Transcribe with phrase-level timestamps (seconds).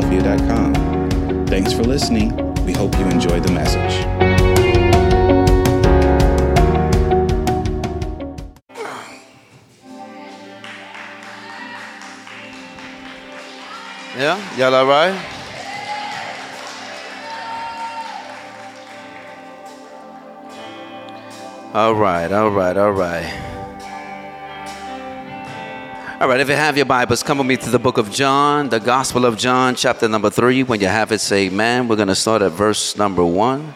[0.00, 1.46] churchofphiladelphia.com.
[1.46, 2.36] Thanks for listening.
[2.64, 4.06] We hope you enjoy the message.
[14.16, 15.26] Yeah, y'all all right?
[21.72, 23.49] All right, all right, all right.
[26.20, 28.68] All right, if you have your Bibles, come with me to the book of John,
[28.68, 30.62] the Gospel of John, chapter number three.
[30.62, 31.88] When you have it, say amen.
[31.88, 33.74] We're going to start at verse number one.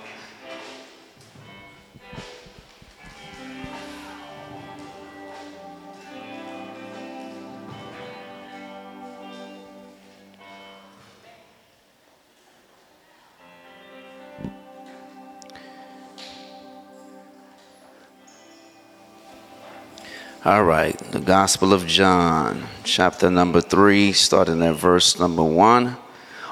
[20.47, 25.97] All right, the Gospel of John, chapter number three, starting at verse number one.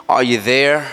[0.08, 0.90] Are you there?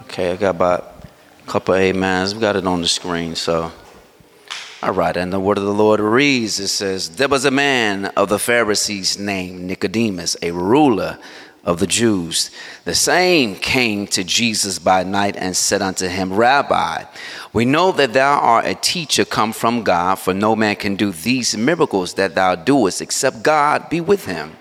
[0.00, 1.06] Okay, I got about
[1.40, 2.34] a couple of amens.
[2.34, 3.70] We got it on the screen, so.
[4.82, 8.06] All right, and the word of the Lord reads it says, There was a man
[8.16, 11.16] of the Pharisees named Nicodemus, a ruler
[11.64, 12.50] of the Jews.
[12.84, 17.04] The same came to Jesus by night and said unto him, Rabbi,
[17.52, 21.12] we know that thou art a teacher come from God, for no man can do
[21.12, 24.56] these miracles that thou doest except God be with him.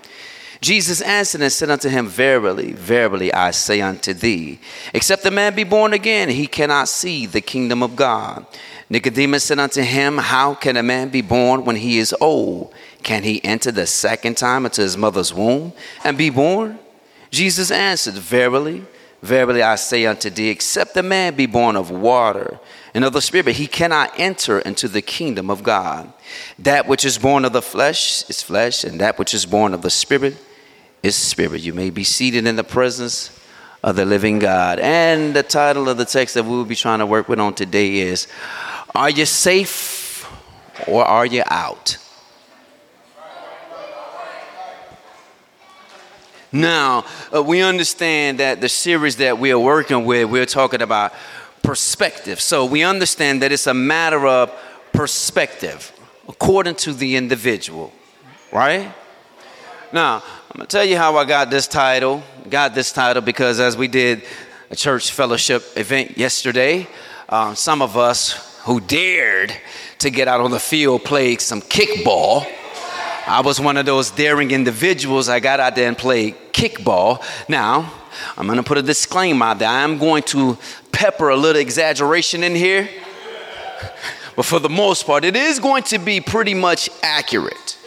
[0.61, 4.59] Jesus answered and said unto him, Verily, verily, I say unto thee,
[4.93, 8.45] except a man be born again, he cannot see the kingdom of God.
[8.87, 12.73] Nicodemus said unto him, How can a man be born when he is old?
[13.01, 16.77] Can he enter the second time into his mother's womb and be born?
[17.31, 18.83] Jesus answered, Verily,
[19.21, 22.59] verily I say unto thee, except a man be born of water
[22.93, 26.11] and of the Spirit, he cannot enter into the kingdom of God.
[26.59, 29.81] That which is born of the flesh is flesh, and that which is born of
[29.81, 30.37] the Spirit
[31.01, 31.61] is spirit.
[31.61, 33.39] You may be seated in the presence
[33.83, 34.79] of the living God.
[34.79, 37.53] And the title of the text that we will be trying to work with on
[37.53, 38.27] today is
[38.93, 40.29] Are you safe
[40.87, 41.97] or are you out?
[46.51, 51.13] Now, uh, we understand that the series that we are working with, we're talking about
[51.61, 52.41] perspective.
[52.41, 54.51] So we understand that it's a matter of
[54.91, 55.93] perspective
[56.27, 57.93] according to the individual,
[58.51, 58.93] right?
[59.93, 62.21] Now, I'm going to tell you how I got this title.
[62.49, 64.23] Got this title because as we did
[64.69, 66.87] a church fellowship event yesterday,
[67.29, 69.55] um, some of us who dared
[69.99, 72.45] to get out on the field played some kickball
[73.31, 75.29] I was one of those daring individuals.
[75.29, 77.23] I got out there and played kickball.
[77.47, 77.93] Now,
[78.37, 79.69] I'm going to put a disclaimer out there.
[79.69, 80.57] I'm going to
[80.91, 82.89] pepper a little exaggeration in here.
[84.35, 87.77] But for the most part, it is going to be pretty much accurate.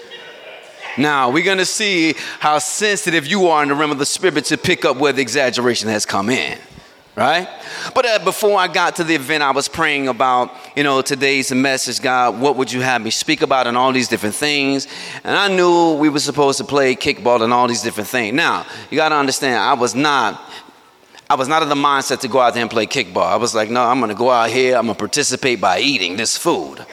[0.97, 4.47] Now, we're going to see how sensitive you are in the realm of the spirit
[4.47, 6.59] to pick up where the exaggeration has come in
[7.17, 7.49] right?
[7.95, 11.49] But uh, before I got to the event, I was praying about, you know, today's
[11.49, 14.89] the message, God, what would you have me speak about and all these different things.
[15.23, 18.35] And I knew we were supposed to play kickball and all these different things.
[18.35, 20.41] Now, you got to understand, I was not.
[21.31, 23.27] I was not in the mindset to go out there and play kickball.
[23.27, 26.37] I was like, no, I'm gonna go out here, I'm gonna participate by eating this
[26.37, 26.85] food.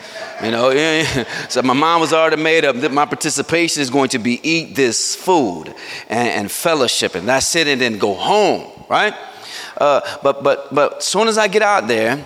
[0.42, 0.72] You know,
[1.50, 4.74] so my mind was already made up that my participation is going to be eat
[4.74, 5.74] this food
[6.08, 9.12] and, and fellowship, and that's it, and then go home, right?
[9.82, 12.24] Uh, but but but soon as I get out there,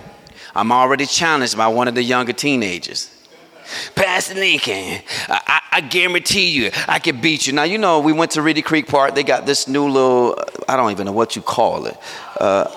[0.55, 3.09] I'm already challenged by one of the younger teenagers.
[3.95, 7.53] Pastor Lincoln, I, I, guarantee you, I can beat you.
[7.53, 9.13] Now, you know, we went to Reedy Creek Park.
[9.13, 11.97] They got this new little, I don't even know what you call it.
[12.39, 12.69] Uh,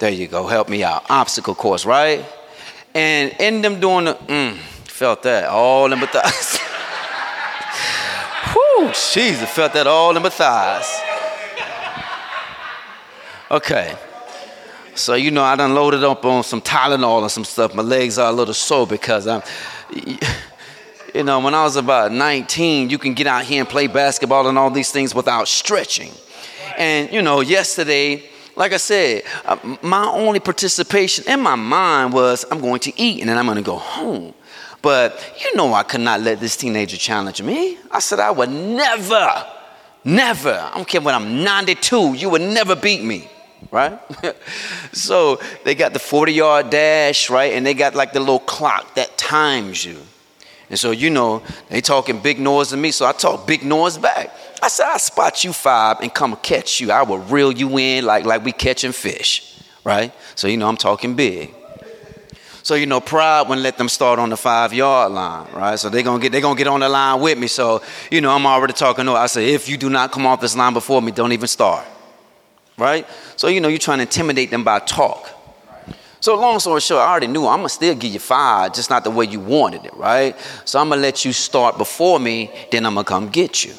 [0.00, 1.08] there you go, help me out.
[1.08, 2.24] Obstacle course, right?
[2.92, 4.56] And in them doing the, mm,
[4.88, 6.58] felt that all in my thighs.
[8.52, 11.09] Whew, Jesus, felt that all in my thighs.
[13.50, 13.96] Okay.
[14.94, 17.74] So, you know, I done loaded up on some Tylenol and some stuff.
[17.74, 19.42] My legs are a little sore because I'm,
[21.14, 24.46] you know, when I was about 19, you can get out here and play basketball
[24.46, 26.12] and all these things without stretching.
[26.78, 28.22] And, you know, yesterday,
[28.54, 33.20] like I said, uh, my only participation in my mind was I'm going to eat
[33.20, 34.32] and then I'm going to go home.
[34.80, 37.78] But you know, I could not let this teenager challenge me.
[37.90, 39.46] I said, I would never,
[40.04, 43.28] never, I don't care when I'm 92, you would never beat me
[43.70, 43.98] right?
[44.92, 47.52] so they got the 40 yard dash, right?
[47.54, 49.98] And they got like the little clock that times you.
[50.68, 53.98] And so, you know, they talking big noise to me, so I talk big noise
[53.98, 54.34] back.
[54.62, 56.92] I said, I'll spot you five and come catch you.
[56.92, 60.12] I will reel you in like, like we catching fish, right?
[60.36, 61.54] So, you know, I'm talking big.
[62.62, 65.78] So you know, pride wouldn't let them start on the five yard line, right?
[65.78, 67.46] So they're gonna get they're gonna get on the line with me.
[67.46, 69.06] So you know, I'm already talking.
[69.06, 71.48] No, I say if you do not come off this line before me, don't even
[71.48, 71.86] start,
[72.80, 73.06] right?
[73.36, 75.36] So you know, you're trying to intimidate them by talk.
[76.20, 79.04] So long story short, I already knew I'm gonna still give you five, just not
[79.04, 80.36] the way you wanted it, right?
[80.64, 83.72] So I'm gonna let you start before me, then I'm gonna come get you.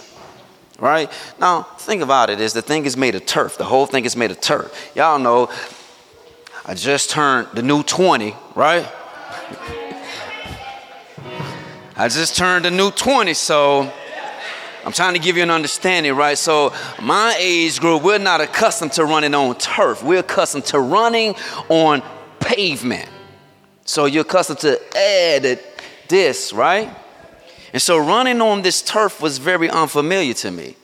[0.80, 1.12] Right?
[1.40, 3.58] Now, think about it is the thing is made of turf.
[3.58, 4.92] The whole thing is made of turf.
[4.96, 5.50] Y'all know
[6.66, 8.88] I just turned the new 20, right?
[11.96, 13.92] I just turned the new 20, so
[14.84, 16.38] I'm trying to give you an understanding, right?
[16.38, 20.04] So, my age group, we're not accustomed to running on turf.
[20.04, 21.36] We're accustomed to running
[21.70, 22.02] on
[22.40, 23.10] pavement.
[23.86, 25.60] So you're accustomed to add
[26.08, 26.90] this, right?
[27.74, 30.76] And so running on this turf was very unfamiliar to me.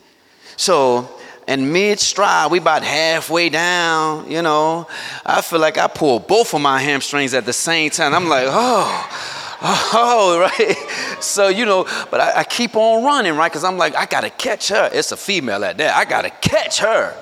[0.55, 1.09] So
[1.47, 4.87] in mid stride, we about halfway down, you know.
[5.25, 8.13] I feel like I pulled both of my hamstrings at the same time.
[8.13, 10.77] I'm like, oh, oh, right.
[11.21, 13.51] So, you know, but I, I keep on running, right?
[13.51, 14.89] Because I'm like, I gotta catch her.
[14.93, 15.95] It's a female at that.
[15.95, 17.15] I gotta catch her.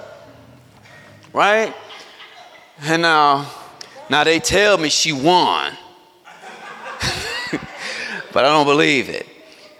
[1.31, 1.73] Right?
[2.81, 3.45] And now, uh,
[4.09, 5.77] now they tell me she won.
[8.33, 9.27] but I don't believe it.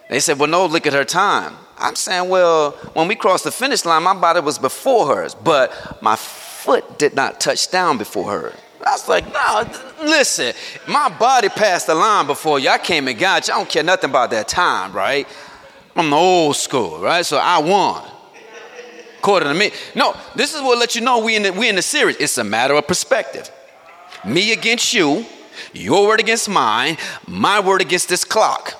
[0.09, 1.55] They said, well, no, look at her time.
[1.77, 6.01] I'm saying, well, when we crossed the finish line, my body was before hers, but
[6.01, 8.55] my foot did not touch down before hers.
[8.85, 9.67] I was like, no,
[10.03, 10.53] listen,
[10.87, 12.69] my body passed the line before you.
[12.69, 13.53] I came and got you.
[13.53, 15.27] I don't care nothing about that time, right?
[15.95, 17.25] I'm the old school, right?
[17.25, 18.03] So I won.
[19.17, 19.71] According to me.
[19.95, 22.15] No, this is what let you know we in the, we in the series.
[22.17, 23.49] It's a matter of perspective
[24.23, 25.25] me against you,
[25.73, 26.97] your word against mine,
[27.27, 28.73] my word against this clock.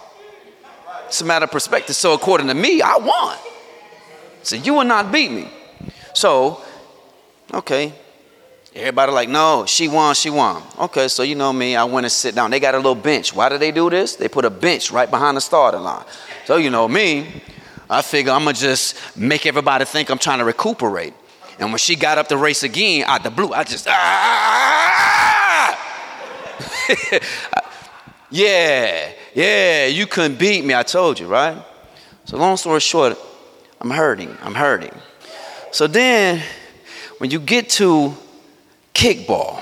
[1.07, 1.95] It's a matter of perspective.
[1.95, 3.37] So, according to me, I won.
[4.43, 5.49] So, you will not beat me.
[6.13, 6.61] So,
[7.53, 7.93] okay.
[8.75, 10.61] Everybody like, no, she won, she won.
[10.77, 12.51] Okay, so you know me, I went and sit down.
[12.51, 13.33] They got a little bench.
[13.33, 14.17] Why do they do this?
[14.17, 16.03] They put a bench right behind the starting line.
[16.43, 17.41] So you know me,
[17.89, 21.13] I figure I'm gonna just make everybody think I'm trying to recuperate.
[21.57, 24.25] And when she got up to race again, out the blue, I just ah!
[28.29, 31.57] yeah, yeah, you couldn't beat me, I told you, right?
[32.25, 33.17] So, long story short,
[33.79, 34.93] I'm hurting, I'm hurting.
[35.71, 36.43] So then,
[37.19, 38.17] when you get to
[38.95, 39.61] kickball,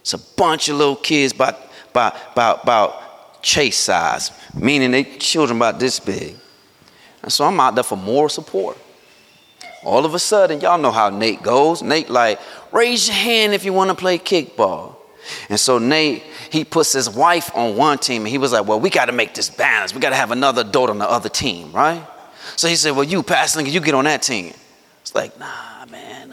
[0.00, 1.58] it's a bunch of little kids about,
[1.90, 6.36] about, about, about chase size, meaning they children about this big.
[7.22, 8.76] And so I'm out there for moral support.
[9.82, 11.82] All of a sudden, y'all know how Nate goes.
[11.82, 12.40] Nate like,
[12.72, 14.96] raise your hand if you want to play kickball.
[15.48, 18.80] And so Nate, he puts his wife on one team and he was like, Well,
[18.80, 19.94] we got to make this balance.
[19.94, 22.06] We got to have another adult on the other team, right?
[22.56, 24.52] So he said, Well, you, Pastor you get on that team.
[25.00, 26.23] It's like, Nah, man.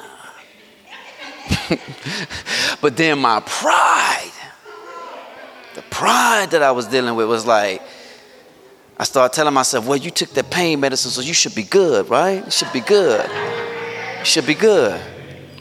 [2.82, 4.32] but then my pride,
[5.76, 7.82] the pride that I was dealing with was like,
[8.98, 12.10] I started telling myself, Well, you took the pain medicine, so you should be good,
[12.10, 12.44] right?
[12.44, 13.30] You should be good.
[14.20, 15.02] You should be good,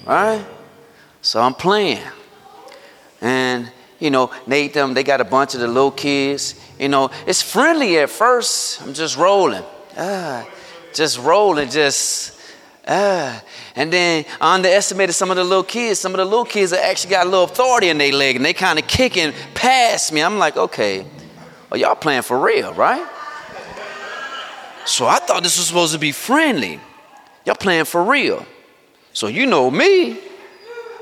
[0.06, 0.44] right?
[1.22, 2.02] So I'm playing.
[3.20, 6.54] And, you know, Nate, them, they got a bunch of the little kids.
[6.78, 8.82] You know, it's friendly at first.
[8.82, 9.62] I'm just rolling.
[9.96, 10.48] Ah,
[10.94, 12.39] just rolling, just,
[12.86, 13.42] ah.
[13.76, 16.00] And then I underestimated some of the little kids.
[16.00, 18.52] Some of the little kids actually got a little authority in their leg and they
[18.52, 20.22] kind of kicking past me.
[20.22, 21.06] I'm like, okay,
[21.70, 23.06] well, y'all playing for real, right?
[24.84, 26.80] So I thought this was supposed to be friendly.
[27.44, 28.44] Y'all playing for real.
[29.12, 30.18] So you know me.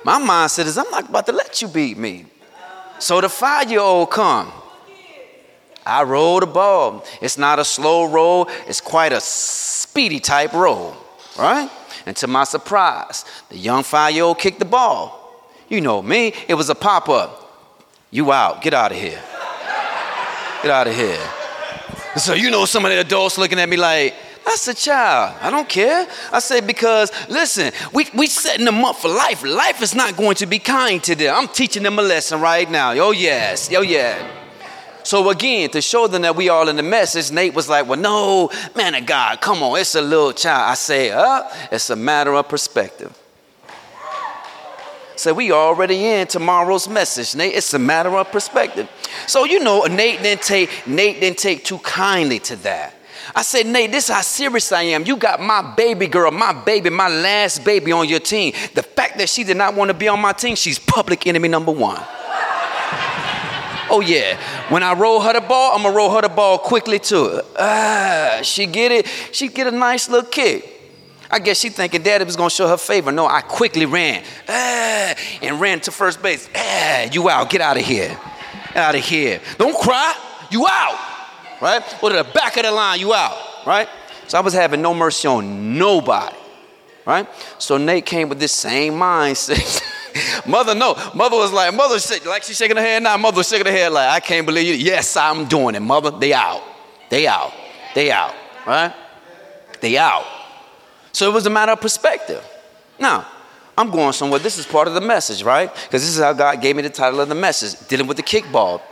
[0.05, 2.27] My mindset is I'm not about to let you beat me.
[2.99, 4.53] So the five year old come.
[5.87, 7.05] I roll the ball.
[7.23, 10.95] It's not a slow roll, it's quite a speedy type roll,
[11.39, 11.71] right?
[12.07, 15.15] And to my surprise, the young five year old kicked the ball.
[15.69, 17.45] You know me, it was a pop up.
[18.11, 19.21] You out, get out of here.
[20.63, 21.21] Get out of here.
[22.17, 24.15] So, you know, some of the adults looking at me like,
[24.45, 25.37] that's a child.
[25.43, 26.09] I don't care.
[26.33, 29.45] I say because listen, we we setting them up for life.
[29.45, 31.35] Life is not going to be kind to them.
[31.37, 32.93] I'm teaching them a lesson right now.
[32.93, 34.38] Oh yes, oh yeah.
[35.09, 37.99] So again, to show them that we all in the message, Nate was like, "Well,
[37.99, 41.97] no, man of God, come on, it's a little child." I say, "Uh, it's a
[41.97, 43.17] matter of perspective."
[45.17, 47.55] So we already in tomorrow's message, Nate.
[47.55, 48.87] It's a matter of perspective.
[49.27, 52.95] So you know, Nate didn't take Nate didn't take too kindly to that.
[53.35, 55.07] I said, Nate, this is how serious I am.
[55.07, 58.53] You got my baby girl, my baby, my last baby on your team.
[58.75, 61.49] The fact that she did not want to be on my team, she's public enemy
[61.49, 62.03] number one.
[63.91, 64.39] Oh yeah,
[64.71, 67.41] when I roll her the ball, I'm gonna roll her the ball quickly too.
[67.59, 69.07] Ah, she get it.
[69.33, 70.75] She get a nice little kick.
[71.31, 73.13] I guess she thinking daddy was gonna show her favor.
[73.13, 76.49] No, I quickly ran ah, and ran to first base.
[76.55, 78.19] Ah, you out, get out of here.
[78.75, 79.41] out of here.
[79.59, 80.15] Don't cry.
[80.51, 80.99] You out.
[81.61, 81.83] Right?
[82.03, 83.67] Or to the back of the line, you out.
[83.67, 83.89] Right?
[84.29, 86.37] So I was having no mercy on nobody.
[87.07, 87.27] Right?
[87.59, 89.83] So Nate came with this same mindset.
[90.47, 90.95] mother, no.
[91.15, 93.17] Mother was like, mother, like she's shaking her head now.
[93.17, 94.75] Mother was shaking her head like, I can't believe you.
[94.75, 95.81] Yes, I'm doing it.
[95.81, 96.63] Mother, they out.
[97.11, 97.53] They out.
[97.95, 98.35] They out.
[98.67, 98.95] Right?
[99.81, 100.27] They out.
[101.13, 102.45] So it was a matter of perspective.
[102.99, 103.27] Now,
[103.77, 104.41] I'm going somewhere.
[104.41, 105.73] This is part of the message, right?
[105.73, 108.23] Because this is how God gave me the title of the message dealing with the
[108.23, 108.83] kickball.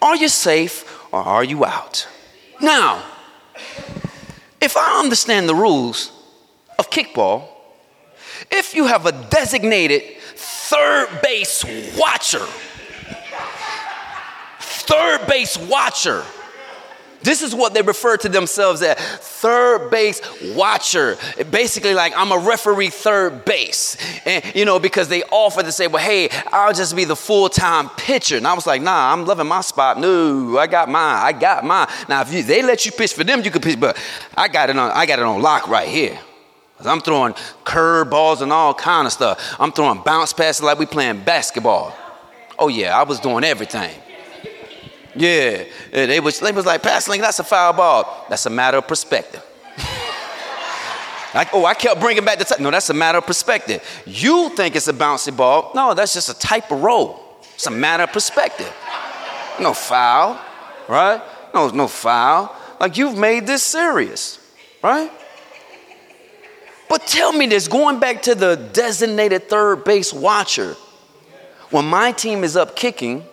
[0.00, 2.06] Are you safe or are you out?
[2.60, 3.04] Now,
[4.60, 6.12] if I understand the rules
[6.78, 7.48] of kickball,
[8.50, 10.02] if you have a designated
[10.68, 11.64] third base
[11.96, 12.46] watcher,
[14.60, 16.24] third base watcher,
[17.22, 20.20] this is what they refer to themselves as third base
[20.54, 21.16] watcher.
[21.50, 23.96] Basically, like I'm a referee third base.
[24.24, 27.48] And, you know, because they offered to say, well, hey, I'll just be the full
[27.48, 28.36] time pitcher.
[28.36, 29.98] And I was like, nah, I'm loving my spot.
[29.98, 31.18] No, I got mine.
[31.22, 31.88] I got mine.
[32.08, 33.96] Now, if you, they let you pitch for them, you can pitch, but
[34.36, 36.18] I got it on, I got it on lock right here.
[36.86, 39.56] I'm throwing curve balls and all kind of stuff.
[39.58, 41.94] I'm throwing bounce passes like we playing basketball.
[42.58, 43.94] Oh yeah, I was doing everything.
[45.14, 48.26] Yeah, they was, they was like, Pastor Lincoln, that's a foul ball.
[48.28, 49.44] That's a matter of perspective.
[51.34, 53.82] like, oh, I kept bringing back the t- no, that's a matter of perspective.
[54.06, 55.72] You think it's a bouncy ball.
[55.74, 57.20] No, that's just a type of roll.
[57.54, 58.72] It's a matter of perspective.
[59.60, 60.40] No foul,
[60.88, 61.20] right?
[61.52, 62.54] No, no foul.
[62.78, 64.38] Like you've made this serious,
[64.82, 65.10] right?
[66.88, 70.74] But tell me this, going back to the designated third base watcher,
[71.70, 73.24] when my team is up kicking,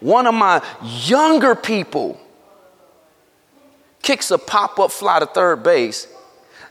[0.00, 2.20] one of my younger people
[4.02, 6.06] kicks a pop up fly to third base.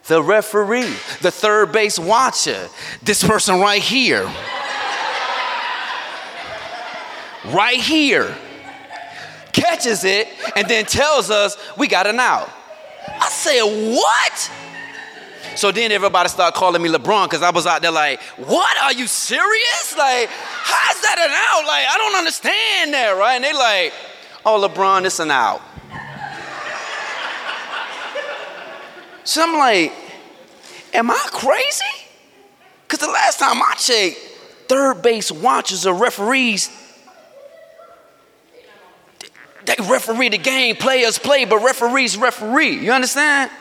[0.07, 2.69] The referee, the third base watcher,
[3.01, 4.23] this person right here,
[7.45, 8.37] right here,
[9.51, 12.49] catches it and then tells us we got an out.
[13.07, 14.51] I said, What?
[15.55, 18.77] So then everybody started calling me LeBron because I was out there like, what?
[18.83, 19.95] Are you serious?
[19.97, 21.65] Like, how's that an out?
[21.65, 23.35] Like, I don't understand that, right?
[23.35, 23.93] And they like,
[24.45, 25.61] oh, LeBron, it's an out.
[29.23, 29.93] so I'm like,
[30.93, 32.09] am I crazy?
[32.83, 34.17] Because the last time I checked,
[34.67, 36.69] third base watchers or referees,
[39.65, 42.77] they referee the game, players play, but referees referee.
[42.77, 43.51] You understand?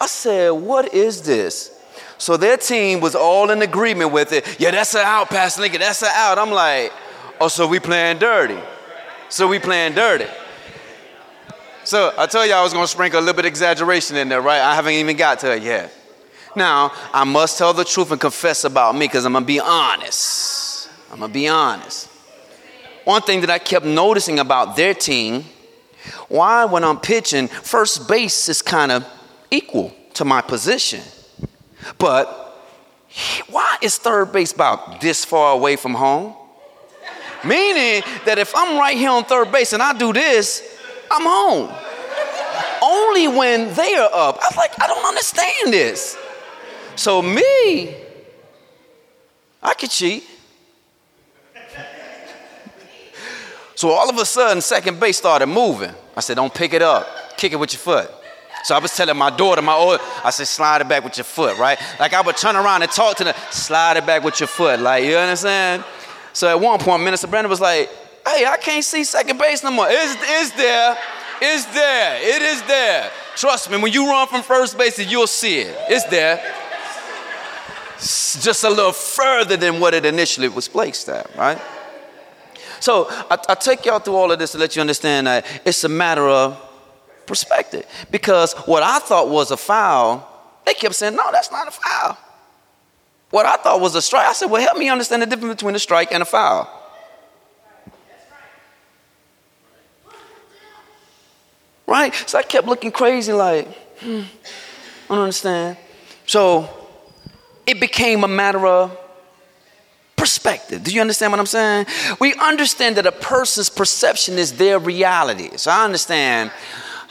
[0.00, 1.76] I said, What is this?
[2.20, 4.60] So their team was all in agreement with it.
[4.60, 5.80] Yeah, that's an out, Pastor Lincoln.
[5.80, 6.38] That's an out.
[6.38, 6.92] I'm like,
[7.40, 8.58] oh, so we playing dirty.
[9.30, 10.26] So we playing dirty.
[11.84, 14.42] So I told you I was gonna sprinkle a little bit of exaggeration in there,
[14.42, 14.60] right?
[14.60, 15.92] I haven't even got to it yet.
[16.54, 20.90] Now, I must tell the truth and confess about me because I'm gonna be honest.
[21.10, 22.08] I'm gonna be honest.
[23.04, 25.46] One thing that I kept noticing about their team,
[26.28, 29.06] why when I'm pitching, first base is kind of
[29.50, 31.02] equal to my position.
[31.98, 32.26] But
[33.48, 36.34] why is third base about this far away from home?
[37.44, 40.78] Meaning that if I'm right here on third base and I do this,
[41.10, 41.74] I'm home.
[42.82, 44.36] Only when they are up.
[44.36, 46.16] I was like, I don't understand this.
[46.96, 47.94] So me,
[49.62, 50.24] I could cheat.
[53.74, 55.94] So all of a sudden, second base started moving.
[56.14, 57.38] I said, don't pick it up.
[57.38, 58.10] Kick it with your foot.
[58.62, 61.24] So I was telling my daughter, my old, I said, slide it back with your
[61.24, 61.78] foot, right?
[61.98, 64.80] Like I would turn around and talk to them, slide it back with your foot.
[64.80, 65.84] Like, you understand?
[66.32, 67.88] So at one point, Minister Brandon was like,
[68.26, 69.86] hey, I can't see second base no more.
[69.88, 70.98] It's, it's there.
[71.42, 72.18] It's there.
[72.22, 73.10] It is there.
[73.34, 75.76] Trust me, when you run from first base, you'll see it.
[75.88, 76.36] It's there.
[77.98, 81.60] Just a little further than what it initially was placed at, right?
[82.80, 85.84] So I, I take y'all through all of this to let you understand that it's
[85.84, 86.69] a matter of
[87.30, 87.86] perspective.
[88.10, 90.28] Because what I thought was a foul,
[90.66, 92.18] they kept saying, no, that's not a foul.
[93.30, 95.76] What I thought was a strike, I said, well, help me understand the difference between
[95.76, 96.68] a strike and a foul.
[101.86, 102.12] Right?
[102.26, 103.68] So I kept looking crazy, like,
[104.00, 104.22] hmm,
[105.08, 105.76] I don't understand.
[106.26, 106.68] So
[107.64, 108.98] it became a matter of
[110.16, 110.82] perspective.
[110.82, 111.86] Do you understand what I'm saying?
[112.18, 115.56] We understand that a person's perception is their reality.
[115.56, 116.50] So I understand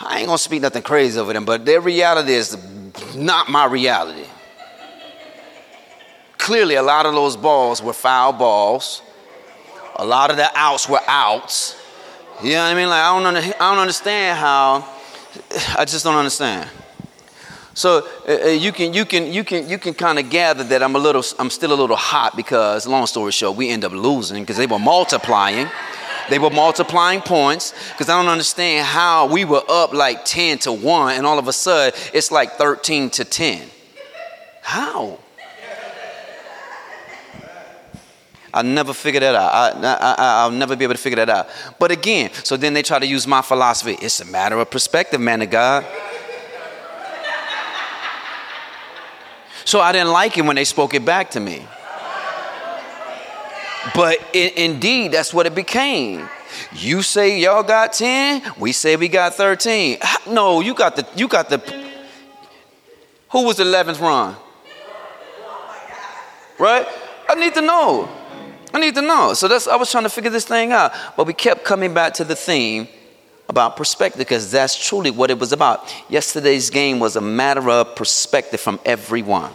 [0.01, 2.57] I ain't gonna speak nothing crazy over them, but their reality is
[3.15, 4.25] not my reality.
[6.37, 9.01] Clearly, a lot of those balls were foul balls.
[9.97, 11.75] A lot of the outs were outs.
[12.41, 12.87] You know what I mean?
[12.87, 14.87] Like I don't, under, I don't understand how.
[15.77, 16.69] I just don't understand.
[17.73, 20.81] So uh, uh, you can you can you can you can kind of gather that
[20.81, 23.91] I'm a little I'm still a little hot because long story short we end up
[23.91, 25.67] losing because they were multiplying.
[26.29, 30.71] They were multiplying points because I don't understand how we were up like 10 to
[30.71, 33.67] 1 and all of a sudden it's like 13 to 10.
[34.61, 35.19] How?
[38.53, 39.83] I'll never figure that out.
[39.83, 41.47] I, will never be able to figure that out.
[41.77, 43.97] But again, so then they try to use my philosophy.
[44.01, 45.85] It's a matter of perspective, man of God.
[49.65, 51.63] So I didn't like it when they spoke it back to me.
[53.95, 56.27] But indeed, that's what it became.
[56.73, 59.99] You say y'all got 10, we say we got 13.
[60.27, 61.59] No, you got the you got the
[63.29, 64.35] Who was the 11th run?
[66.57, 66.85] Right?
[67.29, 68.09] I need to know.
[68.73, 69.33] I need to know.
[69.33, 70.91] So that's I was trying to figure this thing out.
[71.15, 72.87] But we kept coming back to the theme
[73.47, 75.93] about perspective because that's truly what it was about.
[76.09, 79.51] Yesterday's game was a matter of perspective from everyone.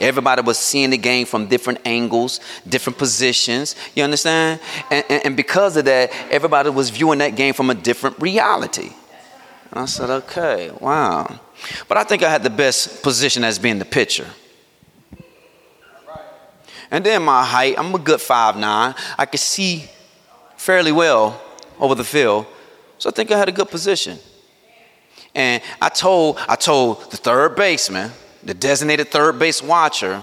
[0.00, 3.74] Everybody was seeing the game from different angles, different positions.
[3.94, 4.60] You understand?
[4.90, 8.90] And, and, and because of that, everybody was viewing that game from a different reality.
[9.70, 11.40] And I said, okay, wow.
[11.88, 14.26] But I think I had the best position as being the pitcher.
[16.90, 18.94] And then my height, I'm a good five nine.
[19.18, 19.84] I could see
[20.56, 21.40] fairly well
[21.78, 22.46] over the field.
[22.98, 24.18] So I think I had a good position.
[25.34, 28.10] And I told, I told the third baseman,
[28.48, 30.22] the designated third base watcher,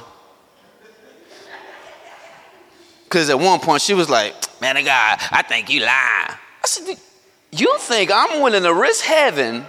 [3.04, 6.36] because at one point she was like, man, God, I think you lie.
[6.64, 6.98] I said,
[7.52, 9.64] you think I'm willing to risk heaven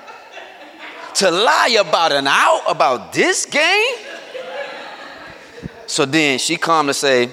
[1.16, 3.94] to lie about an out about this game?
[5.86, 7.28] So then she come to say,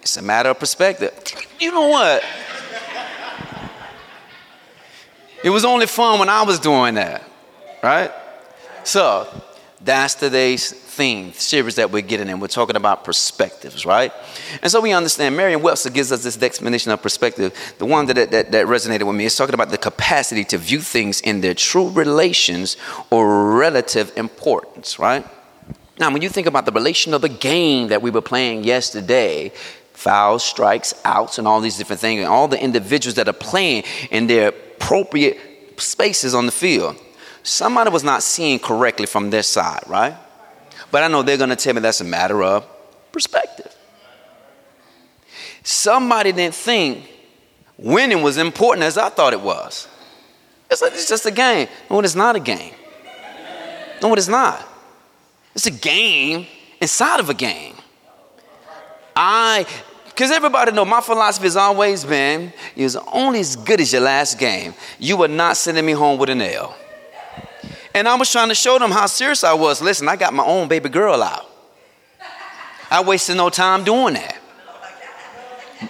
[0.00, 1.12] it's a matter of perspective.
[1.60, 2.24] You know what?
[5.42, 7.22] It was only fun when I was doing that,
[7.82, 8.10] right?
[8.82, 9.28] So
[9.84, 12.40] that's today's theme, series that we're getting in.
[12.40, 14.12] We're talking about perspectives, right?
[14.62, 17.54] And so we understand Merriam Webster gives us this definition of perspective.
[17.78, 20.80] The one that, that, that resonated with me is talking about the capacity to view
[20.80, 22.78] things in their true relations
[23.10, 25.26] or relative importance, right?
[25.98, 29.52] Now, when you think about the relation of the game that we were playing yesterday,
[29.92, 33.84] fouls, strikes, outs, and all these different things, and all the individuals that are playing
[34.10, 35.38] in their appropriate
[35.76, 36.96] spaces on the field,
[37.44, 40.16] somebody was not seeing correctly from their side, right?
[40.90, 42.66] But I know they're going to tell me that's a matter of
[43.12, 43.74] perspective.
[45.62, 47.08] Somebody didn't think
[47.78, 49.86] winning was important as I thought it was.
[50.70, 51.68] It's, like, it's just a game.
[51.90, 52.74] No, it's not a game.
[54.02, 54.66] No, it is not.
[55.54, 56.46] It's a game
[56.80, 57.74] inside of a game.
[59.14, 59.66] I,
[60.06, 64.38] because everybody know my philosophy has always been, you're only as good as your last
[64.38, 64.74] game.
[64.98, 66.76] You were not sending me home with an L.
[67.94, 69.80] And I was trying to show them how serious I was.
[69.80, 71.48] Listen, I got my own baby girl out.
[72.90, 74.40] I wasted no time doing that.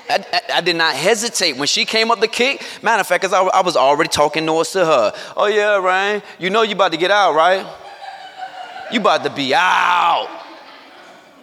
[0.08, 2.62] I, I, I, did not hesitate when she came up the kick.
[2.82, 5.12] Matter of fact, cause I, I was already talking noise to her.
[5.36, 7.66] Oh yeah, Ryan, you know you about to get out, right?
[8.90, 10.28] You about to be out.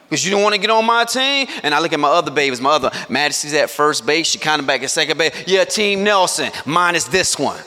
[0.10, 1.47] Because you don't want to get on my team.
[1.63, 4.60] And I look at my other babies, my other Majesty's at first base, she kind
[4.60, 5.43] of back at second base.
[5.47, 7.62] Yeah, Team Nelson, mine is this one.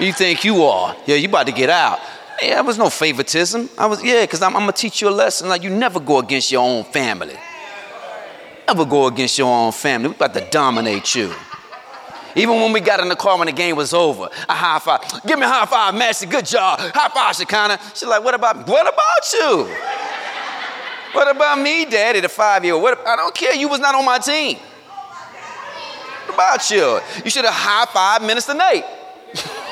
[0.00, 0.96] You think you are?
[1.06, 1.98] Yeah, you about to get out.
[2.40, 3.68] Yeah, there was no favoritism.
[3.76, 5.48] I was, yeah, because I'm, I'm, gonna teach you a lesson.
[5.48, 7.36] Like you never go against your own family.
[8.66, 10.08] Never go against your own family.
[10.10, 11.32] We about to dominate you.
[12.36, 15.00] Even when we got in the car when the game was over, a high five.
[15.26, 16.26] Give me a high five, Massey.
[16.26, 16.78] Good job.
[16.78, 17.80] High five, Shekinah.
[17.94, 18.64] She's like, what about, me?
[18.64, 19.74] what about you?
[21.14, 22.82] What about me, Daddy, the five-year-old?
[22.82, 23.54] What, I don't care.
[23.54, 24.58] You was not on my team.
[26.26, 27.00] What about you?
[27.24, 28.84] You should have high five Minister Nate.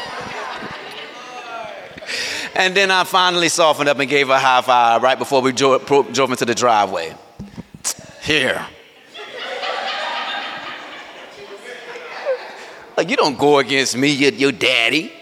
[2.54, 5.52] and then I finally softened up and gave her a high five right before we
[5.52, 7.14] drove, drove into the driveway.
[8.22, 8.66] Here.
[12.96, 15.12] Like, you don't go against me, your, your daddy.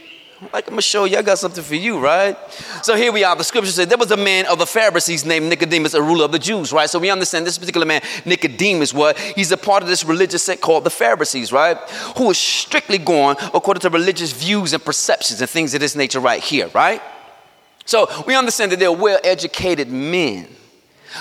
[0.53, 2.37] Like, I'm gonna show you, I got something for you, right?
[2.83, 3.35] So here we are.
[3.37, 6.33] The scripture says there was a man of the Pharisees named Nicodemus, a ruler of
[6.33, 6.89] the Jews, right?
[6.89, 9.19] So we understand this particular man, Nicodemus, what?
[9.19, 11.77] He's a part of this religious sect called the Pharisees, right?
[12.17, 16.21] Who is strictly going according to religious views and perceptions and things of this nature
[16.21, 17.01] right here, right?
[17.85, 20.49] So we understand that they're well educated men.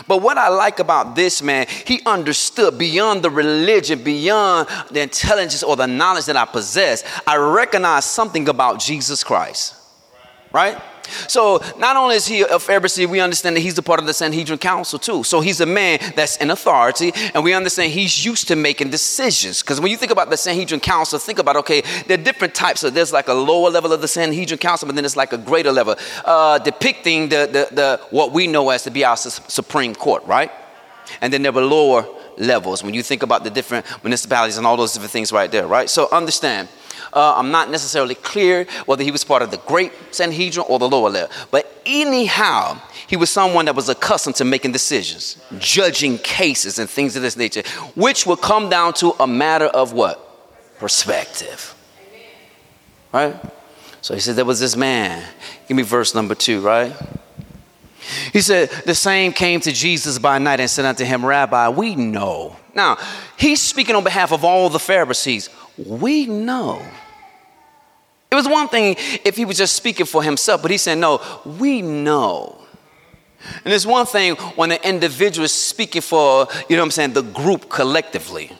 [0.07, 5.63] But what I like about this man, he understood beyond the religion, beyond the intelligence
[5.63, 7.03] or the knowledge that I possess.
[7.25, 9.75] I recognize something about Jesus Christ.
[10.51, 10.79] Right?
[11.27, 14.13] So not only is he a Pharisee, we understand that he's a part of the
[14.13, 15.23] Sanhedrin Council too.
[15.23, 19.61] So he's a man that's in authority, and we understand he's used to making decisions.
[19.61, 22.83] Because when you think about the Sanhedrin Council, think about okay, there are different types
[22.83, 22.93] of.
[22.93, 25.71] There's like a lower level of the Sanhedrin Council, but then it's like a greater
[25.71, 30.23] level, uh, depicting the, the the what we know as to be our Supreme Court,
[30.25, 30.51] right?
[31.21, 32.05] And then there were lower
[32.37, 35.67] levels when you think about the different municipalities and all those different things right there,
[35.67, 35.89] right?
[35.89, 36.69] So understand
[37.15, 40.89] uh, I'm not necessarily clear whether he was part of the great Sanhedrin or the
[40.89, 41.35] lower level.
[41.51, 47.15] But anyhow, he was someone that was accustomed to making decisions, judging cases, and things
[47.15, 47.63] of this nature,
[47.95, 50.79] which would come down to a matter of what?
[50.79, 51.75] Perspective.
[53.11, 53.35] Right?
[54.01, 55.23] So he said, There was this man.
[55.67, 56.93] Give me verse number two, right?
[58.31, 61.95] He said, The same came to Jesus by night and said unto him, Rabbi, we
[61.95, 62.55] know.
[62.75, 62.97] Now,
[63.37, 65.49] he's speaking on behalf of all the Pharisees.
[65.77, 66.83] We know
[68.33, 71.21] it was one thing if he was just speaking for himself, but he said, No,
[71.45, 72.59] we know.
[73.63, 77.13] And it's one thing when an individual is speaking for, you know what I'm saying,
[77.13, 78.51] the group collectively.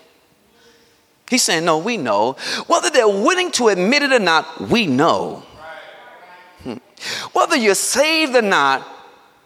[1.27, 2.33] He's saying, No, we know.
[2.67, 5.43] Whether they're willing to admit it or not, we know.
[6.61, 6.77] Hmm.
[7.31, 8.87] Whether you're saved or not,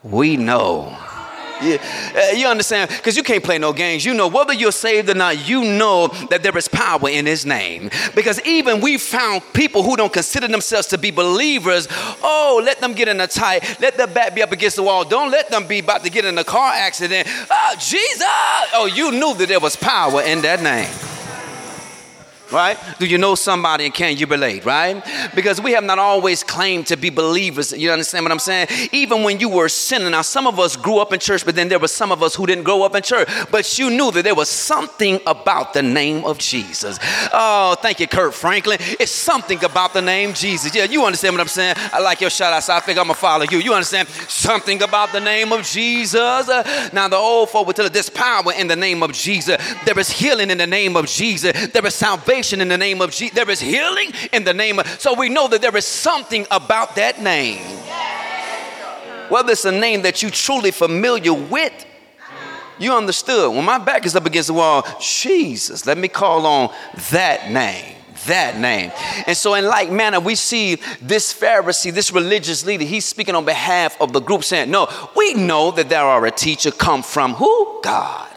[0.04, 0.94] we know.
[1.62, 1.78] Yeah,
[2.16, 2.90] uh, you understand?
[2.90, 4.06] Because you can't play no games.
[4.06, 7.46] You know, whether you're saved or not, you know that there is power in His
[7.46, 7.90] name.
[8.16, 11.88] Because even we found people who don't consider themselves to be believers.
[11.92, 13.80] Oh, let them get in a tight.
[13.80, 15.04] Let their back be up against the wall.
[15.04, 17.28] Don't let them be about to get in a car accident.
[17.50, 18.24] Oh, Jesus!
[18.74, 21.17] Oh, you knew that there was power in that name
[22.52, 22.78] right?
[23.00, 25.04] Do you know somebody and can you relate, right?
[25.36, 27.72] Because we have not always claimed to be believers.
[27.72, 28.68] You understand what I'm saying?
[28.92, 30.12] Even when you were sinning.
[30.12, 32.36] Now, some of us grew up in church, but then there were some of us
[32.36, 33.28] who didn't grow up in church.
[33.52, 37.00] But you knew that there was something about the name of Jesus.
[37.34, 38.78] Oh, thank you, Kirk Franklin.
[39.00, 40.74] It's something about the name Jesus.
[40.74, 41.76] Yeah, you understand what I'm saying?
[41.92, 43.60] I like your shout out, so I think I'm gonna follow you.
[43.60, 44.08] You understand?
[44.08, 46.16] Something about the name of Jesus.
[46.16, 49.58] Uh, now, the old folk would tell us there's power in the name of Jesus.
[49.86, 51.68] There is healing in the name of Jesus.
[51.68, 53.36] There is salvation salvation in the name of Jesus.
[53.36, 56.96] There is healing in the name of, so we know that there is something about
[56.96, 57.64] that name.
[59.30, 61.86] Whether it's a name that you truly familiar with,
[62.80, 63.54] you understood.
[63.54, 66.74] When my back is up against the wall, Jesus, let me call on
[67.12, 67.96] that name
[68.26, 68.92] that name.
[69.26, 73.46] And so, in like manner, we see this Pharisee, this religious leader, he's speaking on
[73.46, 77.36] behalf of the group, saying, No, we know that there are a teacher come from
[77.36, 77.80] who?
[77.84, 78.37] God.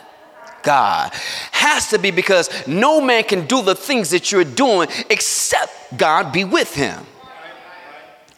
[0.63, 1.13] God.
[1.53, 6.33] Has to be because no man can do the things that you're doing except God
[6.33, 7.05] be with him.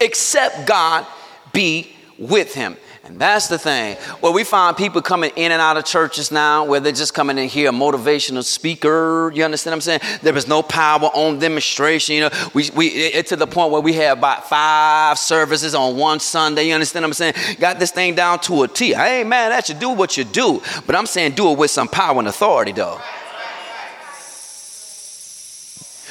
[0.00, 1.06] Except God
[1.52, 2.76] be with him.
[3.04, 3.96] And that's the thing.
[4.20, 7.36] Well, we find people coming in and out of churches now where they're just coming
[7.36, 9.32] in here, a motivational speaker.
[9.34, 10.00] You understand what I'm saying?
[10.22, 12.14] There is no power on demonstration.
[12.14, 15.96] You know, we, we it's to the point where we have about five services on
[15.96, 16.68] one Sunday.
[16.68, 17.34] You understand what I'm saying?
[17.58, 18.94] Got this thing down to a T.
[18.94, 19.74] I ain't mad at you.
[19.74, 20.62] Do what you do.
[20.86, 23.00] But I'm saying do it with some power and authority, though.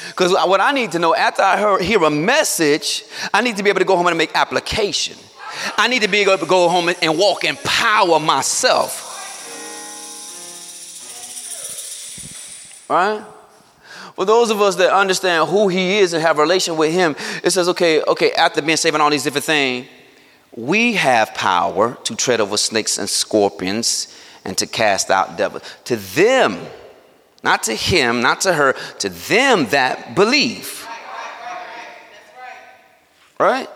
[0.08, 3.62] Because what I need to know after I hear, hear a message, I need to
[3.62, 5.16] be able to go home and make application.
[5.76, 9.08] I need to be able to go home and walk in power myself.
[12.88, 13.24] Right?
[14.14, 17.16] For those of us that understand who he is and have a relation with him,
[17.42, 19.88] it says, okay, okay, after being saved and all these different things,
[20.54, 25.62] we have power to tread over snakes and scorpions and to cast out devils.
[25.84, 26.58] To them,
[27.42, 30.86] not to him, not to her, to them that believe.
[33.40, 33.68] Right?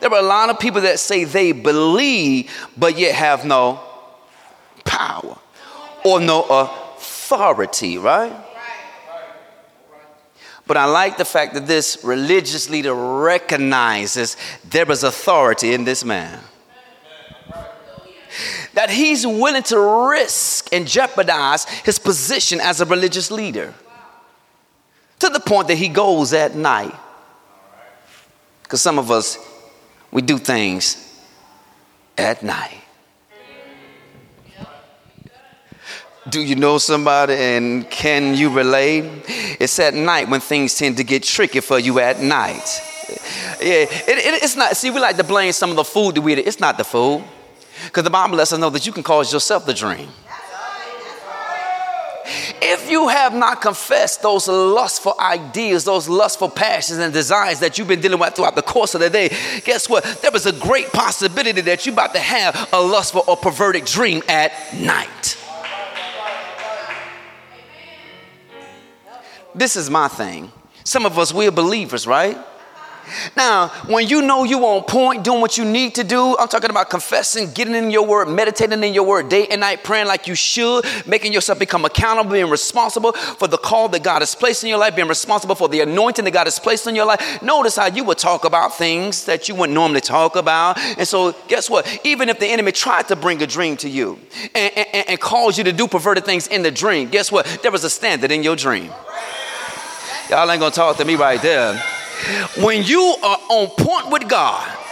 [0.00, 3.80] There are a lot of people that say they believe, but yet have no
[4.84, 5.38] power
[6.04, 8.44] or no authority, right?
[10.66, 14.36] But I like the fact that this religious leader recognizes
[14.68, 16.40] there is authority in this man.
[18.74, 19.78] That he's willing to
[20.10, 23.72] risk and jeopardize his position as a religious leader
[25.20, 26.94] to the point that he goes at night.
[28.62, 29.38] Because some of us
[30.10, 31.20] we do things
[32.16, 32.82] at night.
[36.28, 39.04] Do you know somebody and can you relate?
[39.60, 42.82] It's at night when things tend to get tricky for you at night.
[43.60, 46.22] Yeah, it, it, it's not, see, we like to blame some of the food that
[46.22, 46.38] we eat.
[46.40, 47.22] It's not the food.
[47.84, 50.08] Because the Bible lets us know that you can cause yourself the dream.
[52.62, 57.88] If you have not confessed those lustful ideas, those lustful passions and desires that you've
[57.88, 59.28] been dealing with throughout the course of the day,
[59.64, 60.04] guess what?
[60.22, 64.22] There is a great possibility that you're about to have a lustful or perverted dream
[64.28, 65.36] at night.
[69.54, 70.52] This is my thing.
[70.84, 72.36] Some of us, we're believers, right?
[73.36, 76.70] Now, when you know you on point, doing what you need to do, I'm talking
[76.70, 80.26] about confessing, getting in your word, meditating in your word day and night, praying like
[80.26, 84.64] you should, making yourself become accountable, being responsible for the call that God has placed
[84.64, 87.42] in your life, being responsible for the anointing that God has placed in your life.
[87.42, 90.78] Notice how you would talk about things that you wouldn't normally talk about.
[90.78, 92.00] And so, guess what?
[92.04, 94.18] Even if the enemy tried to bring a dream to you
[94.54, 97.46] and, and, and cause you to do perverted things in the dream, guess what?
[97.62, 98.90] There was a standard in your dream.
[100.28, 101.80] Y'all ain't gonna talk to me right there.
[102.56, 104.85] When you are on point with God,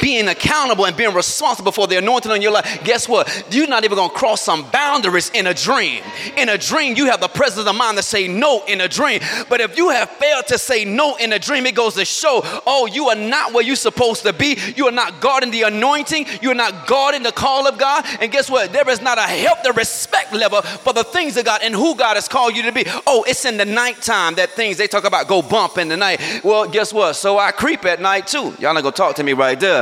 [0.00, 3.46] being accountable and being responsible for the anointing on your life, guess what?
[3.50, 6.02] You're not even gonna cross some boundaries in a dream.
[6.36, 9.20] In a dream, you have the presence of mind to say no in a dream.
[9.48, 12.40] But if you have failed to say no in a dream, it goes to show,
[12.66, 14.58] oh, you are not where you're supposed to be.
[14.76, 16.26] You are not guarding the anointing.
[16.42, 18.04] You are not guarding the call of God.
[18.20, 18.72] And guess what?
[18.72, 22.14] There is not a healthy respect level for the things of God and who God
[22.14, 22.84] has called you to be.
[23.06, 26.20] Oh, it's in the nighttime that things they talk about go bump in the night.
[26.44, 27.14] Well, guess what?
[27.14, 28.54] So I creep at night too.
[28.58, 29.79] Y'all not gonna talk to me right there.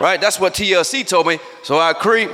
[0.00, 0.20] Right?
[0.20, 1.38] That's what TLC told me.
[1.62, 2.30] So I creep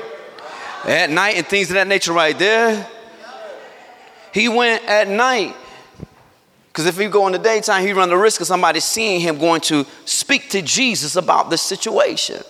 [0.84, 2.86] at night and things of that nature right there.
[4.32, 5.54] He went at night.
[6.68, 9.38] Because if he go in the daytime, he run the risk of somebody seeing him
[9.38, 12.42] going to speak to Jesus about the situation.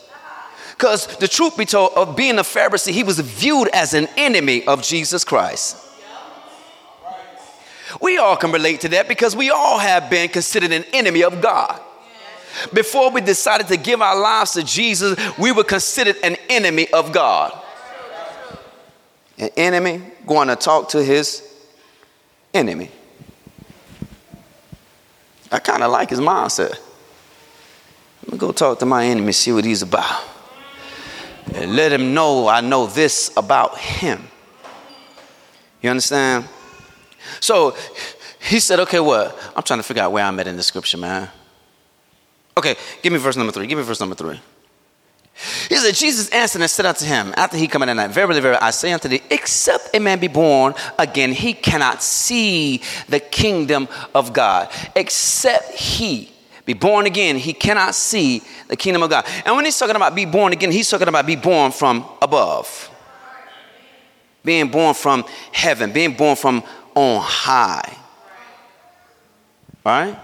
[0.71, 4.65] Because the truth be told, of being a Pharisee, he was viewed as an enemy
[4.67, 5.77] of Jesus Christ.
[8.01, 11.41] We all can relate to that because we all have been considered an enemy of
[11.41, 11.81] God.
[12.73, 17.13] Before we decided to give our lives to Jesus, we were considered an enemy of
[17.13, 17.59] God.
[19.39, 21.43] An enemy going to talk to his
[22.55, 22.91] enemy.
[25.51, 26.79] I kind of like his mindset.
[28.25, 30.23] Let me go talk to my enemy, see what he's about.
[31.55, 34.29] And let him know I know this about him.
[35.83, 36.49] You understand?
[37.41, 37.77] So
[38.41, 39.37] he said, okay, what?
[39.57, 41.29] I'm trying to figure out where I'm at in the scripture, man.
[42.57, 43.67] Okay, give me verse number three.
[43.67, 44.41] Give me verse number three.
[45.69, 48.41] He said, Jesus answered and said unto him, after he come in at night, Verily,
[48.41, 53.19] verily, I say unto thee, except a man be born again, he cannot see the
[53.19, 54.71] kingdom of God.
[54.95, 56.31] Except he
[56.65, 59.27] be born again, he cannot see the kingdom of God.
[59.45, 62.91] And when he's talking about be born again, he's talking about be born from above.
[64.45, 66.63] Being born from heaven, being born from
[66.95, 67.97] on high.
[69.85, 70.17] Right?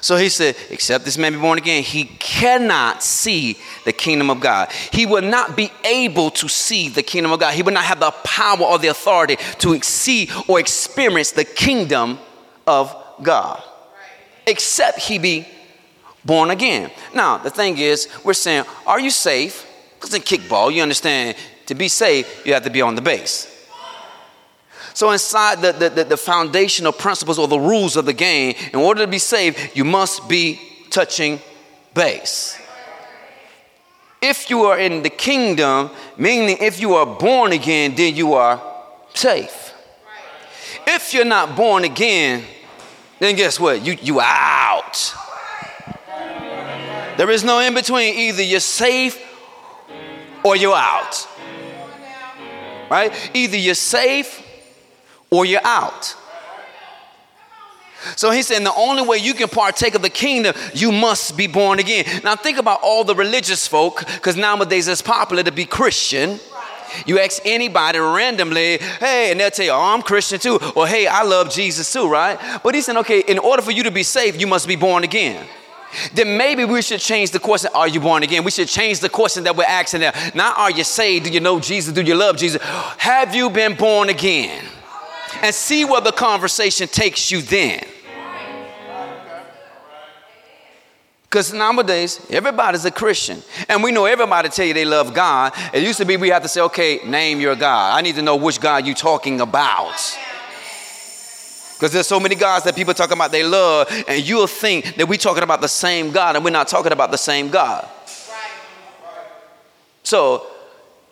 [0.00, 4.40] So he said, except this man be born again, he cannot see the kingdom of
[4.40, 4.70] God.
[4.92, 7.54] He will not be able to see the kingdom of God.
[7.54, 12.18] He will not have the power or the authority to see or experience the kingdom
[12.66, 13.62] of God.
[14.46, 15.46] Except he be
[16.24, 16.90] born again.
[17.14, 19.66] Now, the thing is, we're saying, are you safe?
[19.94, 23.48] Because in kickball, you understand, to be safe, you have to be on the base.
[24.94, 29.04] So, inside the, the, the, foundational principles or the rules of the game, in order
[29.04, 31.40] to be saved, you must be touching
[31.94, 32.58] base.
[34.20, 38.62] If you are in the kingdom, meaning if you are born again, then you are
[39.14, 39.74] safe.
[40.86, 42.44] If you're not born again,
[43.18, 43.84] then guess what?
[43.84, 45.14] You, you out.
[47.16, 48.14] There is no in between.
[48.14, 49.18] Either you're safe
[50.44, 51.28] or you're out.
[52.90, 53.30] Right?
[53.34, 54.41] Either you're safe
[55.32, 56.14] or you're out.
[58.16, 61.46] So he's saying the only way you can partake of the kingdom, you must be
[61.46, 62.04] born again.
[62.22, 66.38] Now think about all the religious folk, because nowadays it's popular to be Christian.
[67.06, 71.06] You ask anybody randomly, hey, and they'll tell you, oh, I'm Christian too, or hey,
[71.06, 72.38] I love Jesus too, right?
[72.62, 75.02] But he's saying, okay, in order for you to be saved, you must be born
[75.02, 75.46] again.
[76.12, 78.44] Then maybe we should change the question, are you born again?
[78.44, 80.12] We should change the question that we're asking now.
[80.34, 81.26] Not are you saved?
[81.26, 81.94] Do you know Jesus?
[81.94, 82.60] Do you love Jesus?
[82.62, 84.64] Have you been born again?
[85.42, 87.84] And see where the conversation takes you then.
[91.24, 93.42] Because nowadays, everybody's a Christian.
[93.66, 95.54] And we know everybody tell you they love God.
[95.72, 97.96] It used to be we have to say, okay, name your God.
[97.96, 99.96] I need to know which God you're talking about.
[101.74, 105.08] Because there's so many gods that people talk about they love, and you'll think that
[105.08, 107.88] we're talking about the same God, and we're not talking about the same God.
[110.02, 110.46] So,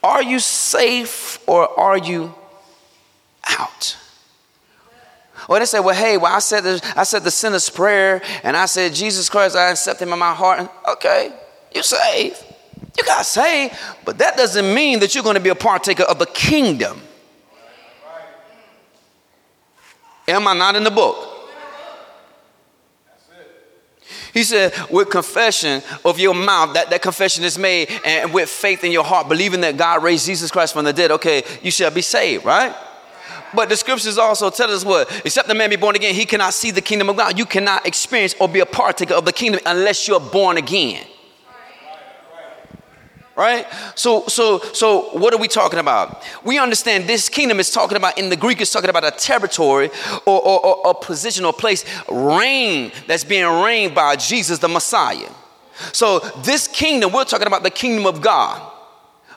[0.02, 2.34] are you safe or are you
[3.58, 3.96] out?
[5.48, 8.57] Or they say, well, hey, well, I said the, I said the sinner's prayer, and
[8.57, 10.70] I said, Jesus Christ, I accept him in my heart.
[10.88, 11.33] Okay,
[11.74, 12.44] you saved.
[12.96, 13.74] You got saved,
[14.05, 17.00] but that doesn't mean that you're going to be a partaker of the kingdom.
[20.29, 21.26] Am I not in the book?
[24.33, 28.85] He said, with confession of your mouth, that, that confession is made, and with faith
[28.85, 31.90] in your heart, believing that God raised Jesus Christ from the dead, okay, you shall
[31.90, 32.74] be saved, right?
[33.54, 35.10] But the scriptures also tell us what?
[35.24, 37.38] Except the man be born again, he cannot see the kingdom of God.
[37.38, 41.06] You cannot experience or be a partaker of the kingdom unless you're born again.
[43.36, 43.66] Right?
[43.94, 46.22] So, so, so, what are we talking about?
[46.44, 49.88] We understand this kingdom is talking about in the Greek is talking about a territory
[50.26, 55.30] or, or, or a position or place, reign that's being reigned by Jesus the Messiah.
[55.92, 58.60] So, this kingdom, we're talking about the kingdom of God,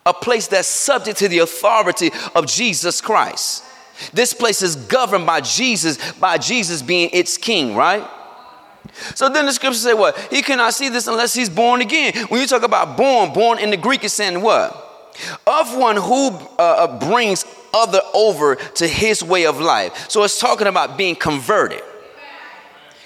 [0.06, 3.64] a place that's subject to the authority of Jesus Christ.
[4.12, 8.08] This place is governed by Jesus, by Jesus being its king, right?
[9.16, 10.18] So then the scripture say what?
[10.32, 12.14] He cannot see this unless he's born again.
[12.28, 14.80] When you talk about born, born in the Greek is saying what?
[15.48, 20.10] Of one who uh, uh, brings other over to his way of life.
[20.10, 21.82] So it's talking about being converted.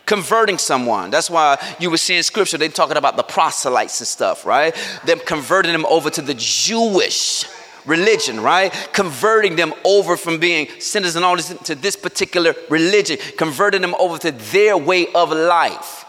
[0.05, 1.09] Converting someone.
[1.09, 4.73] That's why you were seeing scripture, they talking about the proselytes and stuff, right?
[5.05, 7.45] Them converting them over to the Jewish
[7.87, 8.71] religion, right?
[8.93, 13.95] Converting them over from being sinners and all this to this particular religion, converting them
[13.95, 16.05] over to their way of life,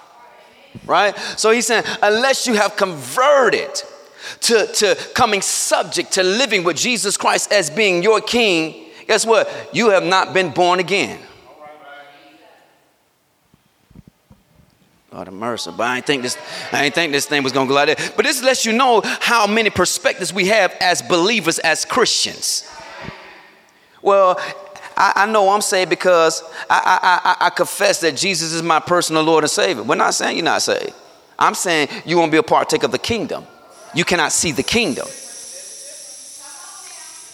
[0.85, 1.17] right?
[1.37, 3.83] So he's saying, unless you have converted
[4.41, 9.71] to, to coming subject to living with Jesus Christ as being your king, guess what?
[9.73, 11.21] You have not been born again.
[15.13, 15.71] Lord of mercy.
[15.77, 16.37] But I ain't think this,
[16.73, 18.13] I ain't think this thing was gonna go like that.
[18.15, 22.71] But this lets you know how many perspectives we have as believers, as Christians.
[24.03, 24.39] Well,
[24.97, 28.81] I, I know I'm saved because I, I, I, I confess that Jesus is my
[28.81, 29.83] personal Lord and Savior.
[29.83, 30.93] We're not saying you're not saved.
[31.39, 33.47] I'm saying you won't be a partaker of the kingdom.
[33.95, 35.07] You cannot see the kingdom.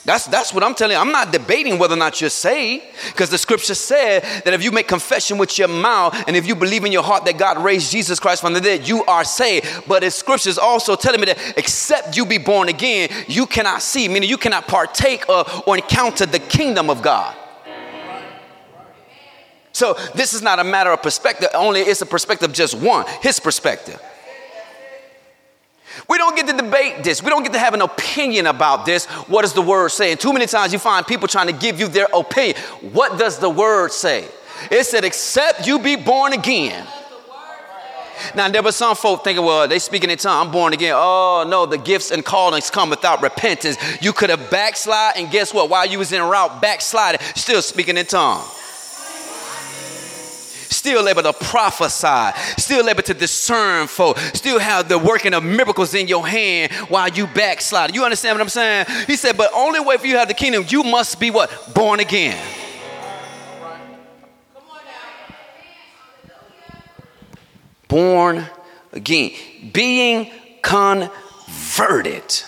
[0.05, 1.01] That's, that's what I'm telling you.
[1.01, 4.71] I'm not debating whether or not you're saved because the scripture said that if you
[4.71, 7.90] make confession with your mouth and if you believe in your heart that God raised
[7.90, 9.67] Jesus Christ from the dead, you are saved.
[9.88, 13.81] But the scripture is also telling me that except you be born again, you cannot
[13.81, 17.35] see, meaning you cannot partake of or encounter the kingdom of God.
[19.73, 23.40] So this is not a matter of perspective, only it's a perspective just one, his
[23.40, 24.01] perspective.
[26.09, 27.23] We don't get to debate this.
[27.23, 29.07] We don't get to have an opinion about this.
[29.27, 30.11] What does the word say?
[30.11, 32.57] And too many times you find people trying to give you their opinion.
[32.93, 34.29] What does the word say?
[34.71, 36.87] It said, except you be born again.
[38.35, 40.47] Now there were some folk thinking, well, they speaking in tongue.
[40.47, 40.95] I'm born again.
[40.95, 43.77] Oh no, the gifts and callings come without repentance.
[44.01, 45.69] You could have backslide, and guess what?
[45.69, 48.45] While you was in route, backsliding, still speaking in tongue
[50.75, 55.95] still able to prophesy, still able to discern folk, still have the working of miracles
[55.95, 57.95] in your hand while you backslide.
[57.95, 58.87] You understand what I'm saying?
[59.07, 61.75] He said, but only way for you to have the kingdom, you must be what?
[61.75, 62.43] Born again.
[67.89, 68.47] Born
[68.93, 69.33] again.
[69.73, 70.31] Being
[70.63, 72.43] converted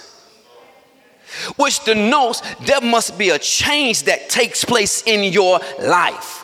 [1.57, 6.36] which denotes there must be a change that takes place in your life.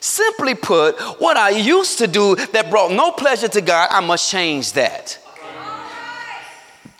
[0.00, 4.30] Simply put, what I used to do that brought no pleasure to God, I must
[4.30, 5.18] change that.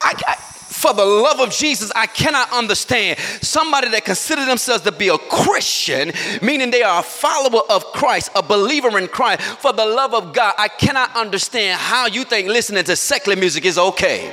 [0.02, 0.34] I, I,
[0.80, 5.18] for the love of Jesus, I cannot understand somebody that considers themselves to be a
[5.18, 9.42] Christian, meaning they are a follower of Christ, a believer in Christ.
[9.42, 13.66] For the love of God, I cannot understand how you think listening to secular music
[13.66, 14.32] is okay.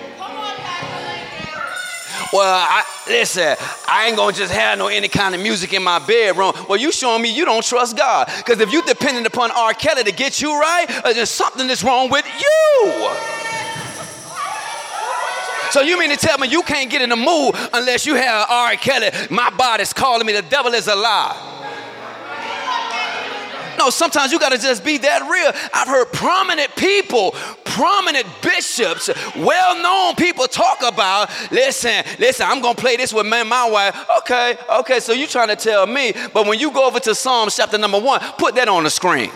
[2.34, 3.56] Well, I, listen,
[3.88, 6.54] I ain't gonna just have no any kind of music in my bedroom.
[6.68, 8.30] Well, you showing me you don't trust God.
[8.38, 9.74] Because if you dependent upon R.
[9.74, 13.10] Kelly to get you right, uh, there's something that's wrong with you.
[15.72, 18.50] So you mean to tell me you can't get in the mood unless you have
[18.50, 18.76] R.
[18.76, 19.10] Kelly?
[19.30, 20.34] My body's calling me.
[20.34, 21.57] The devil is a lie.
[23.78, 25.52] No, sometimes you got to just be that real.
[25.74, 27.32] I've heard prominent people,
[27.64, 33.26] prominent bishops, well known people talk about, listen, listen, I'm going to play this with
[33.26, 33.96] me my wife.
[34.20, 37.56] Okay, okay, so you trying to tell me, but when you go over to Psalms
[37.56, 39.30] chapter number one, put that on the screen.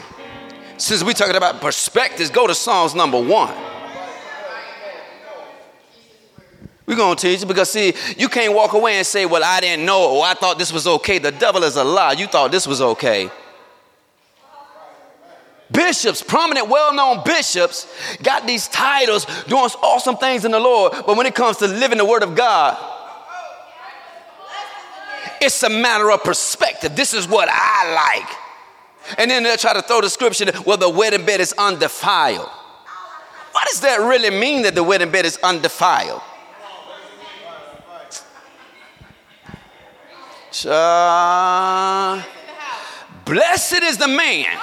[0.77, 3.53] Since we're talking about perspectives, go to Psalms number one.
[6.87, 9.61] We're going to teach you because, see, you can't walk away and say, Well, I
[9.61, 11.19] didn't know, or I thought this was okay.
[11.19, 12.13] The devil is a lie.
[12.13, 13.29] You thought this was okay
[15.71, 17.87] bishops, prominent, well known bishops,
[18.21, 21.97] got these titles, doing awesome things in the Lord, but when it comes to living
[21.97, 22.77] the Word of God,
[25.41, 26.95] it's a matter of perspective.
[26.95, 29.17] This is what I like.
[29.17, 32.47] And then they'll try to throw the scripture, well, the wedding bed is undefiled.
[33.51, 36.21] What does that really mean that the wedding bed is undefiled?
[40.65, 42.21] Uh,
[43.25, 44.57] blessed is the man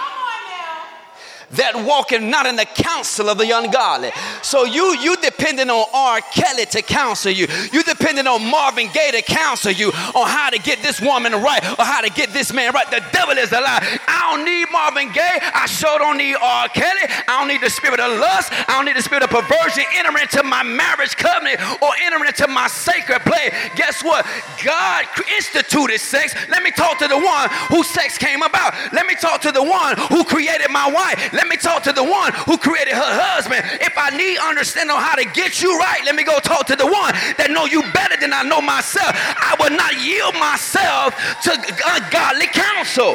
[1.53, 4.11] that walketh not in the counsel of the ungodly.
[4.43, 6.21] So you you depending on R.
[6.33, 7.47] Kelly to counsel you.
[7.73, 11.65] You depending on Marvin Gaye to counsel you on how to get this woman right
[11.79, 12.89] or how to get this man right.
[12.91, 13.81] The devil is a lie.
[14.07, 15.41] I don't need Marvin Gaye.
[15.55, 16.69] I sure don't need R.
[16.69, 17.09] Kelly.
[17.29, 18.53] I don't need the spirit of lust.
[18.69, 22.47] I don't need the spirit of perversion entering into my marriage covenant or entering into
[22.49, 23.55] my sacred place.
[23.75, 24.27] Guess what?
[24.65, 26.35] God instituted sex.
[26.49, 28.75] Let me talk to the one who sex came about.
[28.93, 31.38] Let me talk to the one who created my wife.
[31.39, 33.63] Let me talk to the one who created her husband.
[33.81, 36.75] If I need understanding on how to get you right, let me go talk to
[36.75, 39.15] the one that know you better than I know myself.
[39.15, 41.15] I will not yield myself
[41.47, 41.55] to
[41.95, 43.15] ungodly counsel.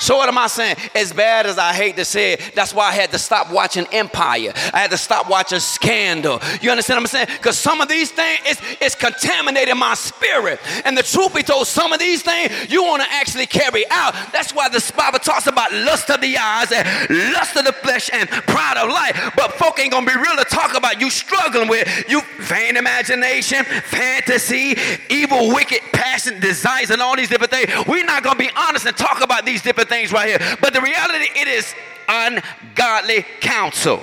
[0.00, 0.76] So what am I saying?
[0.94, 3.86] As bad as I hate to say it, that's why I had to stop watching
[3.92, 4.52] Empire.
[4.72, 6.40] I had to stop watching Scandal.
[6.60, 7.28] You understand what I'm saying?
[7.38, 8.40] Because some of these things,
[8.80, 10.60] it's contaminating my spirit.
[10.84, 14.14] And the truth be told, some of these things you want to actually carry out.
[14.32, 18.10] That's why the Bible talks about lust of the eyes and lust of the flesh
[18.12, 19.32] and pride of life.
[19.36, 23.64] But folk ain't to be real to talk about you struggling with you vain imagination,
[23.64, 24.76] fantasy,
[25.08, 27.70] evil, wicked, passion, desires, and all these different things.
[27.86, 30.56] We're not to be honest and talk about these different things right here.
[30.60, 31.74] But the reality, it is
[32.08, 34.02] ungodly counsel.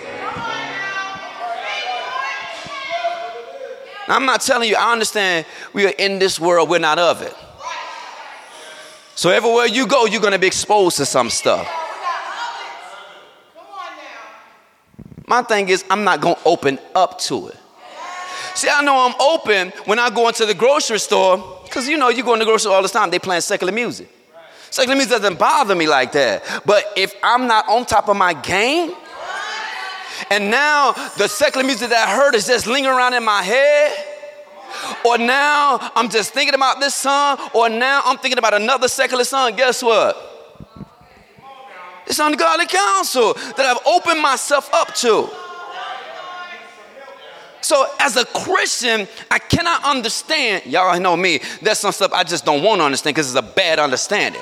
[4.08, 7.34] I'm not telling you, I understand we are in this world, we're not of it.
[9.16, 11.68] So everywhere you go, you're going to be exposed to some stuff.
[15.28, 17.58] My thing is, I'm not going to open up to it.
[18.56, 22.10] See, I know I'm open when I go into the grocery store, because you know,
[22.10, 24.10] you go in the grocery store all the time, they playing secular music.
[24.72, 26.44] Secular music doesn't bother me like that.
[26.66, 28.94] But if I'm not on top of my game,
[30.30, 34.06] and now the secular music that I heard is just lingering around in my head,
[35.04, 39.26] or now I'm just thinking about this song, or now I'm thinking about another secular
[39.26, 40.16] song, guess what?
[42.08, 45.30] It's ungodly counsel that I've opened myself up to.
[47.60, 50.66] So, as a Christian, I cannot understand.
[50.66, 51.42] Y'all know me.
[51.62, 54.42] There's some stuff I just don't want to understand because it's a bad understanding.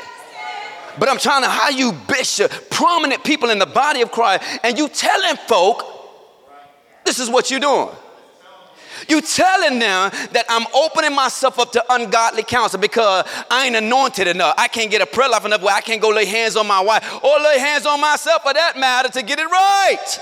[0.98, 4.78] But I'm trying to hire you bishop, prominent people in the body of Christ, and
[4.78, 5.84] you telling folk
[7.06, 7.90] this is what you're doing.
[9.08, 14.28] You telling them that I'm opening myself up to ungodly counsel because I ain't anointed
[14.28, 14.54] enough.
[14.58, 16.82] I can't get a prayer life enough where I can't go lay hands on my
[16.82, 20.20] wife or lay hands on myself for that matter to get it right.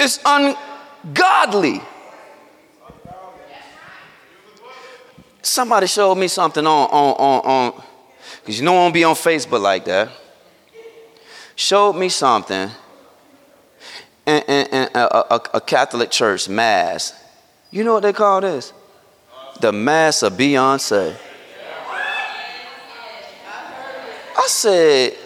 [0.00, 0.18] It's
[1.04, 1.80] ungodly.
[5.42, 7.82] Somebody showed me something on, on, on, on
[8.40, 10.10] because you know I won't be on Facebook like that.
[11.56, 12.70] Showed me something
[14.26, 17.14] in, in, in a, a, a Catholic church mass.
[17.70, 18.72] You know what they call this?
[19.60, 21.16] The Mass of Beyonce.
[24.36, 25.16] I said,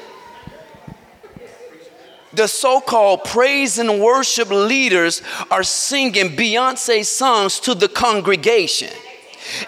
[2.35, 8.91] the so called praise and worship leaders are singing Beyonce songs to the congregation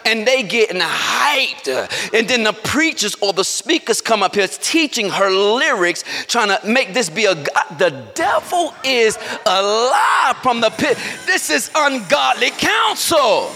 [0.05, 1.69] and they getting hyped.
[2.13, 6.67] And then the preachers or the speakers come up here teaching her lyrics, trying to
[6.67, 7.79] make this be a God.
[7.79, 10.99] The devil is alive from the pit.
[11.27, 13.51] This is ungodly counsel.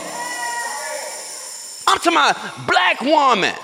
[1.86, 2.32] I'm to my
[2.66, 3.54] black woman.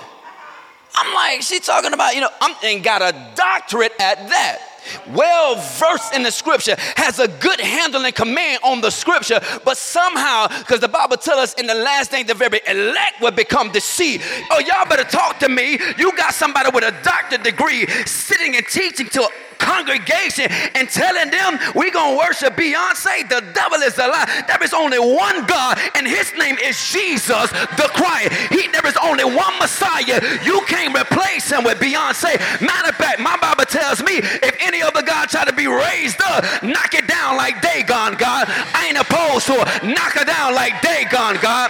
[0.97, 4.74] I'm like, she talking about, you know, I'm and got a doctorate at that
[5.13, 9.77] well versed in the scripture, has a good handle and command on the scripture, but
[9.77, 13.71] somehow, because the Bible tells us in the last day, the very elect will become
[13.71, 14.23] deceived.
[14.51, 15.79] Oh, y'all better talk to me.
[15.97, 21.31] You got somebody with a doctorate degree sitting and teaching to a congregation and telling
[21.31, 24.43] them we're to worship Beyonce, the devil is a lie.
[24.47, 28.33] There is only one God, and his name is Jesus the Christ.
[28.51, 30.21] He, there is only one Messiah.
[30.43, 32.39] You can't replace him with Beyonce.
[32.61, 36.21] Matter of fact, my Bible tells me if any other God try to be raised
[36.21, 38.47] up, knock it down like Dagon, God.
[38.47, 39.67] I ain't opposed to it.
[39.83, 41.69] Knock it down like Dagon, God.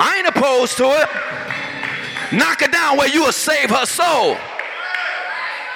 [0.00, 1.08] I ain't opposed to it.
[2.36, 4.36] Knock it down where you will save her soul.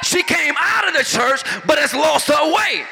[0.02, 2.84] She came out of the church, but has lost her way.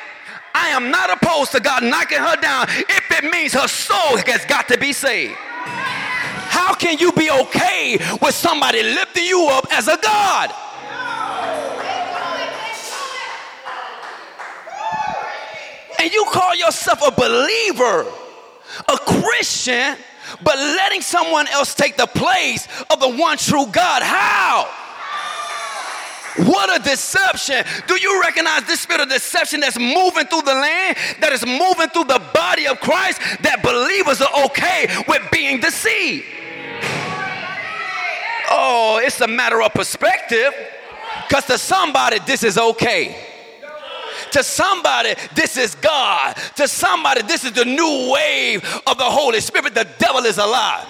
[0.54, 4.44] I am not opposed to God knocking her down if it means her soul has
[4.46, 5.34] got to be saved.
[5.34, 10.54] How can you be okay with somebody lifting you up as a God?
[16.00, 18.06] And you call yourself a believer,
[18.88, 19.96] a Christian,
[20.42, 24.02] but letting someone else take the place of the one true God.
[24.02, 24.66] How?
[26.46, 27.64] What a deception.
[27.86, 31.90] Do you recognize this spirit of deception that's moving through the land, that is moving
[31.90, 36.24] through the body of Christ, that believers are okay with being deceived?
[38.50, 40.54] Oh, it's a matter of perspective.
[41.28, 43.29] Because to somebody, this is okay.
[44.32, 46.36] To somebody, this is God.
[46.56, 49.74] To somebody, this is the new wave of the Holy Spirit.
[49.74, 50.86] The devil is alive.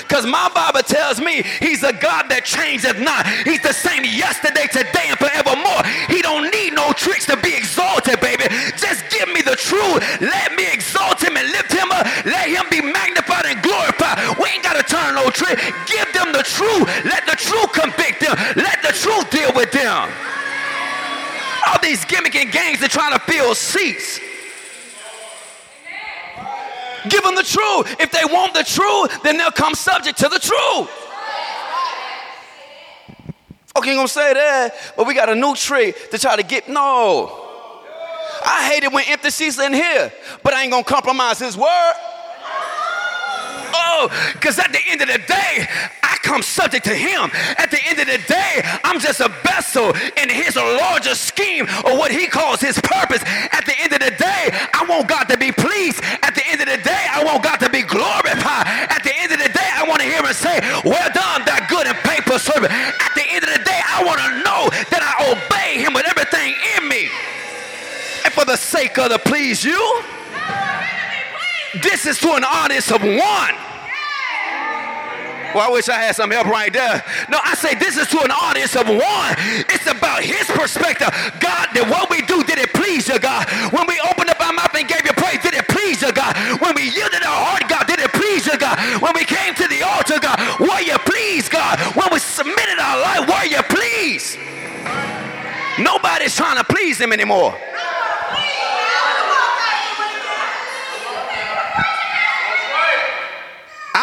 [0.00, 3.26] Because my Bible tells me he's a God that changeth not.
[3.44, 5.84] He's the same yesterday, today, and forevermore.
[6.08, 8.48] He don't need no tricks to be exalted, baby.
[8.80, 10.00] Just give me the truth.
[10.20, 12.04] Let me exalt him and lift him up.
[12.24, 14.40] Let him be magnified and glorified.
[14.40, 15.60] We ain't got to turn no trick.
[15.84, 16.88] Give them the truth.
[17.04, 18.34] Let the truth convict them.
[18.56, 20.08] Let the truth deal with them.
[21.66, 24.20] All these gimmick and gangs are trying to fill seats.
[27.08, 27.96] Give them the truth.
[28.00, 30.90] If they want the truth, then they'll come subject to the truth.
[33.76, 36.68] Okay, I'm gonna say that, but we got a new trick to try to get.
[36.68, 37.40] No.
[38.44, 40.12] I hate it when empty seats in here,
[40.42, 41.94] but I ain't gonna compromise his word.
[43.74, 45.66] Oh, because at the end of the day,
[46.02, 47.30] I come subject to him.
[47.58, 51.98] At the end of the day, I'm just a vessel in his larger scheme of
[51.98, 53.22] what he calls his purpose.
[53.50, 55.98] At the end of the day, I want God to be pleased.
[56.22, 58.66] At the end of the day, I want God to be glorified.
[58.94, 61.66] At the end of the day, I want to hear him say, Well done, that
[61.68, 62.70] good and faithful servant.
[62.70, 66.06] At the end of the day, I want to know that I obey him with
[66.06, 67.10] everything in me.
[68.24, 69.82] And for the sake of the please you,
[71.82, 73.54] this is to an audience of one.
[75.54, 76.98] Well, I wish I had some help right there.
[77.30, 79.34] No, I say this is to an audience of one.
[79.70, 81.14] It's about his perspective.
[81.38, 83.46] God, did what we do, did it please you, God?
[83.70, 86.34] When we opened up our mouth and gave you praise, did it please you, God?
[86.58, 88.78] When we yielded our heart, God, did it please you, God?
[89.00, 91.78] When we came to the altar, God, were you pleased, God?
[91.94, 94.38] When we submitted our life, were you pleased?
[95.78, 97.54] Nobody's trying to please him anymore.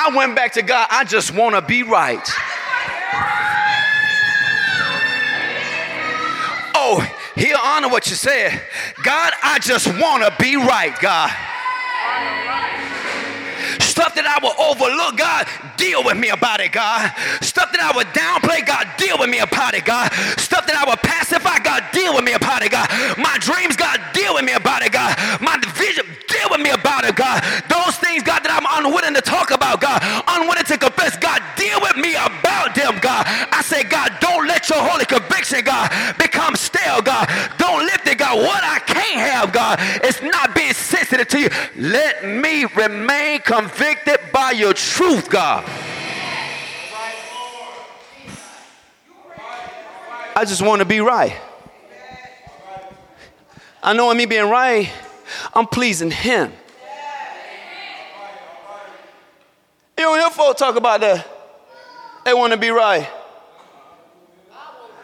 [0.04, 0.88] I went back to God.
[0.90, 2.28] I just want to be right.
[6.74, 8.60] Oh, he'll honor what you said.
[9.04, 11.30] God, I just want to be right, God.
[13.80, 15.46] Stuff that I will overlook, God,
[15.78, 17.14] deal with me about it, God.
[17.42, 20.12] Stuff that I would downplay, God, deal with me about it, God.
[20.42, 22.90] Stuff that I would pacify, God, deal with me about it, God.
[23.20, 25.14] My dreams, God, deal with me about it, God.
[25.40, 26.06] My vision,
[26.42, 27.44] deal with me about it, God.
[27.70, 31.80] Those things, God, that I'm unwilling to talk about, God, unwilling to confess, God, deal
[31.82, 33.26] with me about them, God.
[33.28, 37.30] I say, God, don't let your holy conviction, God, become stale, God.
[37.58, 38.38] Don't lift it, God.
[38.38, 41.50] What I can't have, God, is not being sensitive to you.
[41.78, 45.64] Let me remain convicted by your truth, God.
[50.34, 51.38] I just want to be right.
[53.84, 54.92] I know in me being right,
[55.54, 56.52] I'm pleasing Him.
[59.98, 61.28] You don't hear folks talk about that.
[62.26, 63.08] They want to be right.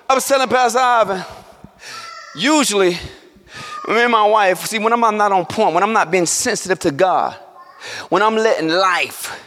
[0.09, 1.23] I was telling Pastor Ivan,
[2.35, 6.25] usually, me and my wife, see, when I'm not on point, when I'm not being
[6.25, 7.33] sensitive to God,
[8.09, 9.46] when I'm letting life,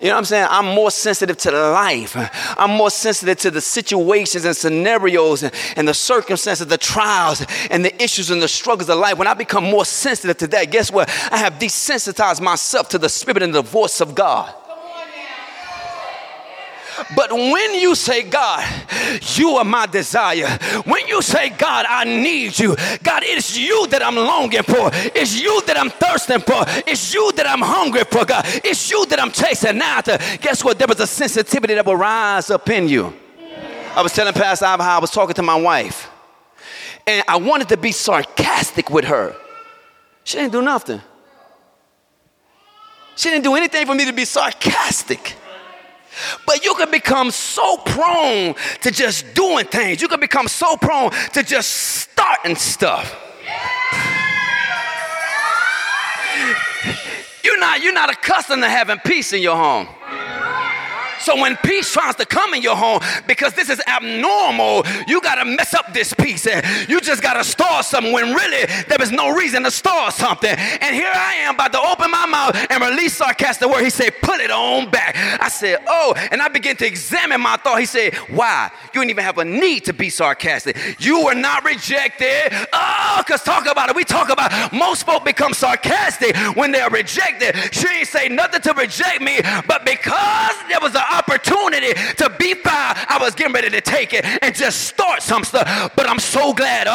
[0.00, 0.46] you know what I'm saying?
[0.50, 2.16] I'm more sensitive to life.
[2.58, 7.84] I'm more sensitive to the situations and scenarios and, and, the circumstances, the trials and
[7.84, 9.18] the issues and the struggles of life.
[9.18, 11.08] When I become more sensitive to that, guess what?
[11.30, 14.54] I have desensitized myself to the spirit and the voice of God.
[17.14, 18.64] But when you say, God,
[19.34, 20.48] you are my desire,
[20.84, 25.40] when you say, God, I need you, God, it's you that I'm longing for, it's
[25.40, 29.20] you that I'm thirsting for, it's you that I'm hungry for, God, it's you that
[29.20, 30.18] I'm chasing after.
[30.40, 30.78] Guess what?
[30.78, 33.12] There was a sensitivity that will rise up in you.
[33.94, 36.10] I was telling Pastor Ivan how I was talking to my wife,
[37.06, 39.34] and I wanted to be sarcastic with her.
[40.24, 41.00] She didn't do nothing.
[43.14, 45.36] She didn't do anything for me to be sarcastic.
[46.46, 50.00] But you can become so prone to just doing things.
[50.00, 53.14] You can become so prone to just starting stuff.
[57.44, 59.88] You're not, you're not accustomed to having peace in your home.
[61.26, 65.42] So when peace tries to come in your home, because this is abnormal, you got
[65.42, 66.46] to mess up this peace.
[66.46, 70.14] And you just got to start something when really there is no reason to start
[70.14, 70.54] something.
[70.56, 73.82] And here I am about to open my mouth and release sarcastic word.
[73.82, 75.16] He said, put it on back.
[75.42, 77.80] I said, oh, and I began to examine my thought.
[77.80, 78.70] He said, why?
[78.94, 80.76] You didn't even have a need to be sarcastic.
[81.00, 82.52] You were not rejected.
[82.72, 83.96] Oh, because talk about it.
[83.96, 87.56] We talk about most folk become sarcastic when they're rejected.
[87.74, 92.54] She ain't say nothing to reject me, but because there was an opportunity to be
[92.54, 95.92] five, I was getting ready to take it and just start some stuff.
[95.96, 96.86] But I'm so glad.
[96.86, 96.92] Uh,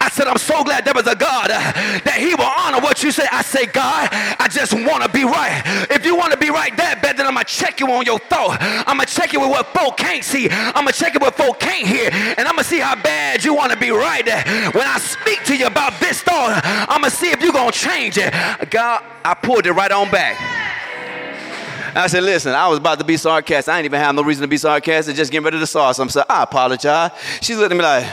[0.00, 1.60] I said, I'm so glad there was a God uh,
[2.04, 3.26] that He will honor what you say.
[3.30, 5.62] I say, God, I just want to be right.
[5.90, 8.04] If you want to be right that bad, then I'm going to check you on
[8.04, 8.58] your thought.
[8.60, 10.48] I'm going to check you with what folk can't see.
[10.50, 12.10] I'm going to check it with folk can't hear.
[12.12, 14.24] And I'm going to see how bad you want to be right.
[14.74, 17.72] When I speak to you about this thought, I'm going to see if you're going
[17.72, 18.32] to change it.
[18.70, 20.61] God, I pulled it right on back.
[21.94, 23.72] I said, listen, I was about to be sarcastic.
[23.72, 26.12] I ain't even have no reason to be sarcastic, just getting ready to saw something.
[26.12, 27.10] So I apologize.
[27.40, 28.12] She's looking at me like,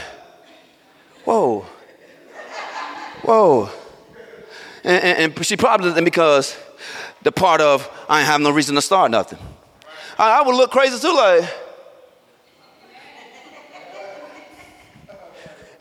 [1.23, 1.65] whoa,
[3.21, 3.69] whoa.
[4.83, 6.57] And, and, and she probably looked because
[7.21, 9.39] the part of I ain't have no reason to start nothing.
[10.17, 11.49] I, I would look crazy too, like.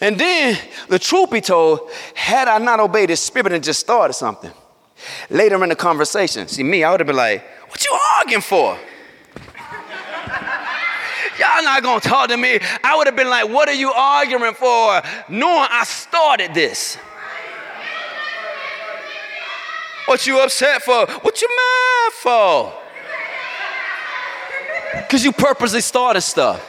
[0.00, 0.56] And then
[0.88, 4.52] the truth be told, had I not obeyed his spirit and just started something,
[5.28, 8.78] later in the conversation, see me, I would have been like, what you arguing for?
[11.38, 12.58] Y'all not gonna talk to me.
[12.82, 15.00] I would have been like, what are you arguing for?
[15.28, 16.96] Knowing I started this.
[20.06, 21.06] What you upset for?
[21.06, 22.72] What you mad for?
[25.02, 26.64] Because you purposely started stuff.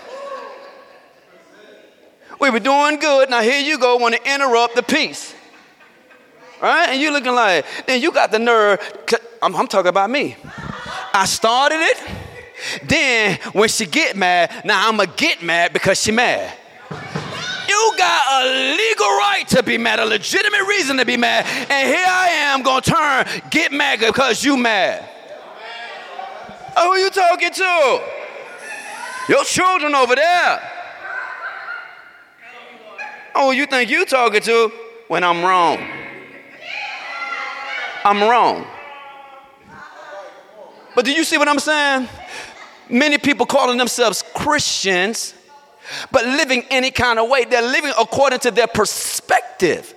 [2.40, 3.30] We were doing good.
[3.30, 5.34] Now here you go, want to interrupt the peace.
[6.62, 6.90] Right?
[6.90, 8.80] And you looking like, then you got the nerve.
[9.42, 10.36] I'm, I'm talking about me.
[11.14, 11.98] I started it.
[12.84, 16.54] Then when she get mad, now I'ma get mad because she mad.
[17.68, 21.88] You got a legal right to be mad, a legitimate reason to be mad, and
[21.88, 25.08] here I am gonna turn get mad because you mad.
[26.76, 28.02] Oh, who you talking to?
[29.30, 30.62] Your children over there.
[33.36, 34.72] Oh, you think you talking to
[35.08, 35.78] when I'm wrong?
[38.04, 38.66] I'm wrong.
[41.00, 42.10] But do you see what I'm saying?
[42.90, 45.34] Many people calling themselves Christians,
[46.12, 47.46] but living any kind of way.
[47.46, 49.96] They're living according to their perspective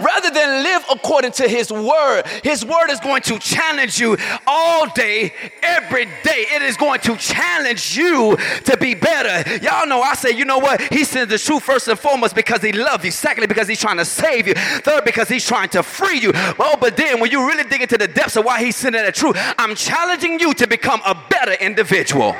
[0.00, 2.24] rather than live according to His word.
[2.42, 5.32] His word is going to challenge you all day,
[5.62, 6.46] every day.
[6.50, 9.56] It is going to challenge you to be better.
[9.64, 10.80] Y'all know I say, you know what?
[10.92, 13.10] He sends the truth first and foremost because He loves you.
[13.10, 14.54] Secondly, because He's trying to save you.
[14.54, 16.32] Third, because He's trying to free you.
[16.34, 19.12] Oh, but then when you really dig into the depths of why He's sending the
[19.12, 22.32] truth, I'm challenging you to become a better individual.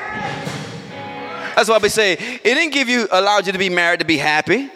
[1.55, 4.17] That's why we say it didn't give you allowed you to be married to be
[4.17, 4.69] happy.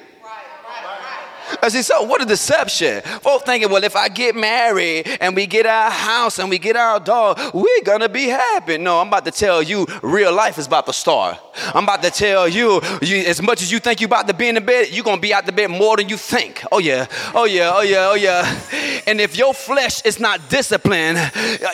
[1.62, 3.02] I see, so what a deception.
[3.02, 6.76] Folks thinking, well, if I get married and we get our house and we get
[6.76, 8.78] our dog, we're gonna be happy.
[8.78, 11.38] No, I'm about to tell you, real life is about to start.
[11.74, 14.48] I'm about to tell you, you as much as you think you're about to be
[14.48, 16.64] in the bed, you're gonna be out the bed more than you think.
[16.72, 19.02] Oh yeah, oh yeah, oh yeah, oh yeah.
[19.08, 21.20] And if your flesh is not disciplined,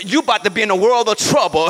[0.04, 1.70] you about to be in a world of trouble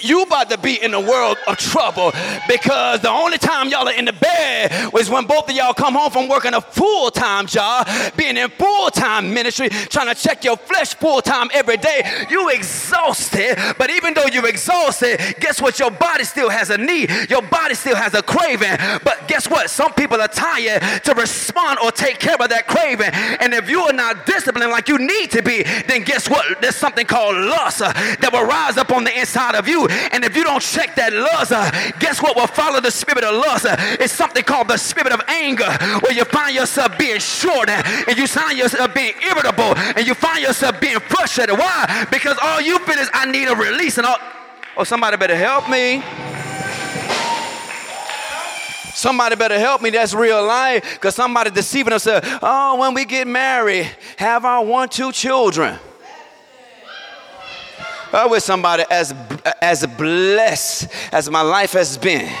[0.00, 2.12] you about to be in a world of trouble
[2.48, 5.94] because the only time y'all are in the bed was when both of y'all come
[5.94, 10.94] home from working a full-time job, being in full-time ministry, trying to check your flesh
[10.94, 12.26] full-time every day.
[12.30, 15.78] You exhausted, but even though you're exhausted, guess what?
[15.78, 17.10] Your body still has a need.
[17.30, 18.76] Your body still has a craving.
[19.04, 19.70] But guess what?
[19.70, 23.10] Some people are tired to respond or take care of that craving.
[23.12, 26.60] And if you are not disciplined like you need to be, then guess what?
[26.60, 30.36] There's something called lust that will rise up on the inside of you and if
[30.36, 33.66] you don't check that lust, uh, guess what will follow the spirit of lust?
[33.66, 35.70] Uh, it's something called the spirit of anger,
[36.00, 40.14] where you find yourself being short uh, and you find yourself being irritable and you
[40.14, 41.58] find yourself being frustrated.
[41.58, 42.06] Why?
[42.10, 43.98] Because all you feel is, I need a release.
[43.98, 44.16] And all,
[44.76, 46.02] oh, somebody better help me.
[48.94, 49.90] Somebody better help me.
[49.90, 50.94] That's real life.
[50.94, 52.06] Because somebody deceiving us.
[52.08, 55.78] Oh, when we get married, have our one, two children.
[58.16, 59.14] I wish somebody as,
[59.60, 62.32] as blessed as my life has been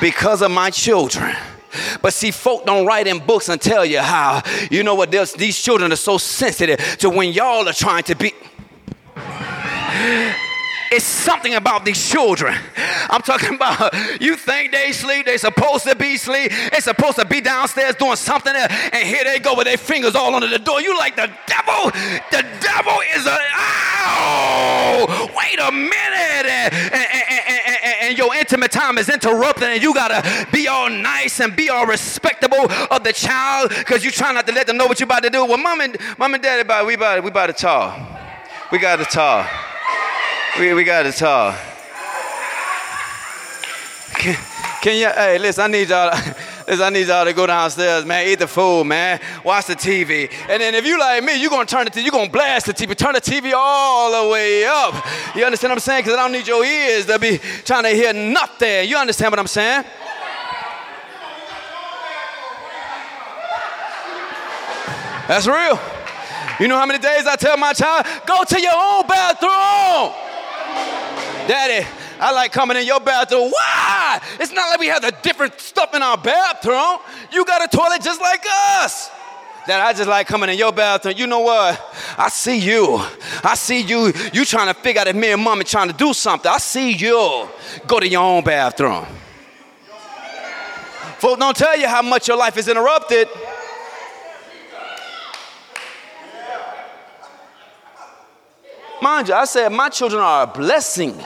[0.00, 1.34] because of my children.
[2.00, 5.60] But see, folk don't write in books and tell you how, you know what, these
[5.60, 8.32] children are so sensitive to when y'all are trying to be.
[10.90, 12.54] It's something about these children.
[13.10, 17.24] I'm talking about you think they sleep, they supposed to be sleep, they supposed to
[17.24, 20.58] be downstairs doing something else, and here they go with their fingers all under the
[20.58, 20.80] door.
[20.80, 21.90] You like the devil?
[22.30, 25.28] The devil is a ow!
[25.36, 27.06] Wait a minute, and, and,
[27.48, 31.68] and, and your intimate time is interrupted, and you gotta be all nice and be
[31.68, 35.04] all respectable of the child because you try not to let them know what you
[35.04, 35.44] about to do.
[35.44, 38.16] Well, mom and mom and dad, we about we about to talk.
[38.70, 39.48] We got to talk.
[40.58, 41.56] We, we got to talk.
[44.14, 44.36] Can,
[44.82, 46.12] can you, hey, listen, I need y'all.
[46.68, 50.30] is I need y'all to go downstairs, man, eat the food, man, watch the TV.
[50.48, 52.74] And then if you like me, you're gonna turn the TV, you're gonna blast the
[52.74, 54.94] TV, turn the TV all the way up.
[55.34, 56.04] You understand what I'm saying?
[56.04, 58.88] Because I don't need your ears to be trying to hear nothing.
[58.88, 59.84] You understand what I'm saying?
[65.26, 65.78] That's real.
[66.60, 70.27] You know how many days I tell my child, go to your own bathroom.
[71.48, 71.86] Daddy,
[72.20, 73.50] I like coming in your bathroom.
[73.50, 74.20] Why?
[74.38, 76.98] It's not like we have the different stuff in our bathroom.
[77.32, 78.44] You got a toilet just like
[78.82, 79.10] us.
[79.66, 81.14] That I just like coming in your bathroom.
[81.16, 81.80] You know what?
[82.16, 83.00] I see you.
[83.44, 84.12] I see you.
[84.32, 86.50] You trying to figure out if me and mommy trying to do something.
[86.50, 87.48] I see you.
[87.86, 89.06] Go to your own bathroom.
[91.18, 93.28] Folks don't tell you how much your life is interrupted.
[99.08, 101.18] Mind you, I said my children are a blessing.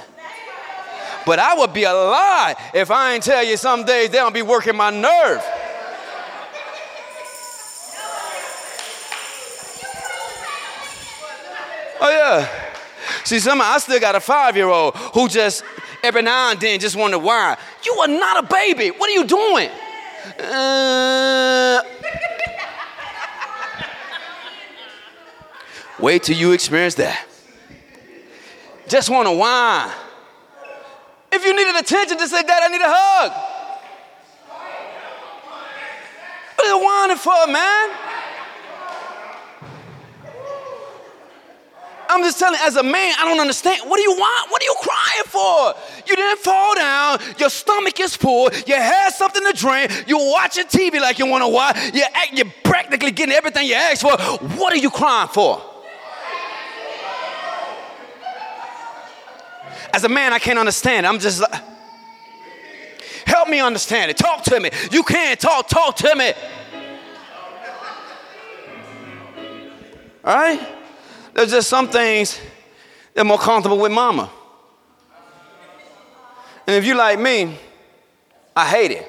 [1.27, 4.33] But I would be a lie if I ain't tell you some days they don't
[4.33, 5.43] be working my nerve.
[12.01, 12.49] Oh yeah.
[13.25, 15.65] See, some I still got a five-year-old who just
[16.05, 17.57] every now and then just wonder why.
[17.85, 18.91] You are not a baby.
[18.91, 19.71] What are you doing?
[20.39, 21.83] Uh,
[25.99, 27.27] wait till you experience that.
[28.93, 29.91] Just want to whine.
[31.33, 33.33] If you needed attention, just say, Dad, I need a hug.
[36.57, 37.97] What are you whining for, man?
[42.11, 43.81] I'm just telling you, as a man, I don't understand.
[43.89, 44.51] What do you want?
[44.51, 45.75] What are you crying for?
[46.07, 47.19] You didn't fall down.
[47.39, 48.51] Your stomach is full.
[48.67, 50.05] You had something to drink.
[50.07, 51.79] You're watching TV like you want to watch.
[51.95, 54.19] You're, you're practically getting everything you asked for.
[54.59, 55.72] What are you crying for?
[59.93, 61.07] As a man, I can't understand.
[61.07, 61.63] I'm just like,
[63.27, 64.17] help me understand it.
[64.17, 64.71] Talk to me.
[64.91, 66.33] You can't talk, talk to me.
[70.25, 70.61] All right?
[71.35, 72.41] There's just some things
[73.15, 74.31] that are more comfortable with mama.
[76.67, 77.59] And if you like me,
[78.55, 79.09] I hate it.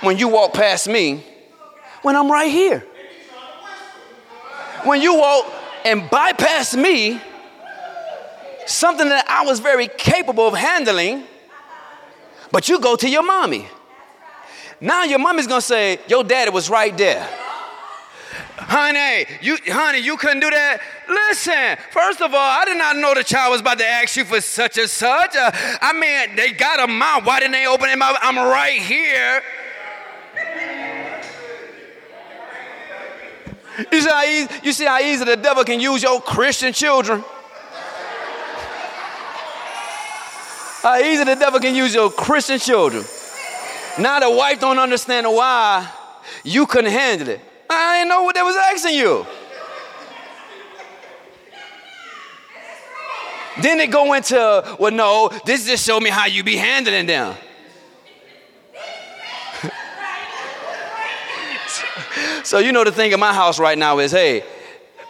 [0.00, 1.24] When you walk past me,
[2.02, 2.86] when I'm right here.
[4.84, 5.50] When you walk
[5.84, 7.20] and bypass me,
[8.66, 11.24] something that I was very capable of handling,
[12.50, 13.68] but you go to your mommy.
[14.80, 17.26] Now your mommy's gonna say, Your daddy was right there.
[18.56, 20.80] Honey, you honey, you couldn't do that.
[21.08, 24.24] Listen, first of all, I did not know the child was about to ask you
[24.24, 25.36] for such and such.
[25.36, 25.50] Uh,
[25.80, 27.24] I mean, they got a mouth.
[27.24, 28.16] Why didn't they open their mouth?
[28.22, 29.42] I'm right here.
[33.90, 37.24] You see, how easy, you see how easy the devil can use your Christian children?
[40.84, 43.02] How easy the devil can use your Christian children.
[43.98, 45.90] Now the wife don't understand why
[46.42, 47.40] you couldn't handle it.
[47.70, 49.26] I didn't know what they was asking you.
[53.62, 57.34] Then they go into, well, no, this just show me how you be handling them.
[62.44, 64.44] so you know the thing in my house right now is, hey,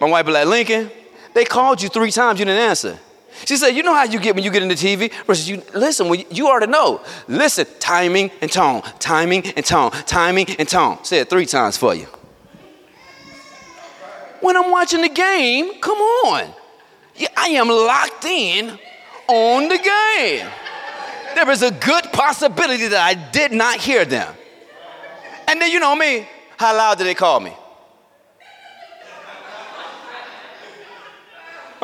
[0.00, 0.88] my wife be like, Lincoln,
[1.32, 3.00] they called you three times, you didn't answer.
[3.44, 5.12] She said, You know how you get when you get into TV?
[5.26, 7.00] Versus you listen, you, you already know.
[7.28, 11.02] Listen, timing and tone, timing and tone, timing and tone.
[11.04, 12.06] Say it three times for you.
[14.40, 16.52] When I'm watching the game, come on.
[17.36, 18.78] I am locked in
[19.26, 20.46] on the game.
[21.34, 24.34] There is a good possibility that I did not hear them.
[25.48, 27.52] And then you know me, how loud did they call me?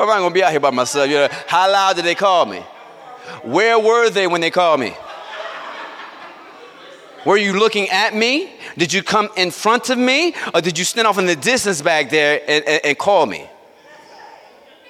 [0.01, 1.09] I'm not gonna be out here by myself.
[1.09, 2.59] You know, how loud did they call me?
[3.43, 4.95] Where were they when they called me?
[7.25, 8.51] Were you looking at me?
[8.77, 10.33] Did you come in front of me?
[10.53, 13.47] Or did you stand off in the distance back there and, and, and call me?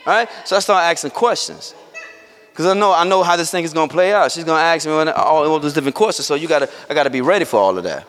[0.05, 0.29] All right?
[0.45, 1.75] So I start asking questions.
[2.51, 4.31] Because I know, I know how this thing is going to play out.
[4.31, 6.25] She's going to ask me all, all those different questions.
[6.25, 8.07] So you gotta, I got to be ready for all of that.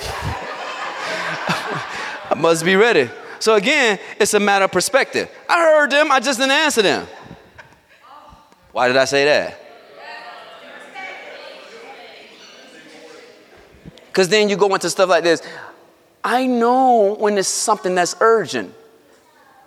[2.30, 3.10] I must be ready.
[3.40, 5.30] So again, it's a matter of perspective.
[5.48, 7.06] I heard them, I just didn't answer them.
[8.72, 9.60] Why did I say that?
[14.06, 15.42] Because then you go into stuff like this.
[16.22, 18.74] I know when it's something that's urgent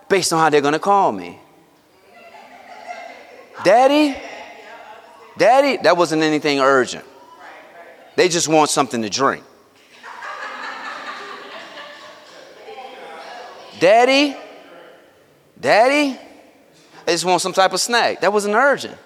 [0.08, 1.40] based on how they're going to call me.
[3.64, 4.16] Daddy,
[5.38, 7.06] Daddy, that wasn't anything urgent.
[8.16, 9.44] They just want something to drink.
[13.80, 14.36] Daddy,
[15.60, 16.20] Daddy,
[17.08, 18.22] I just want some type of snack.
[18.22, 18.98] That wasn't urgent.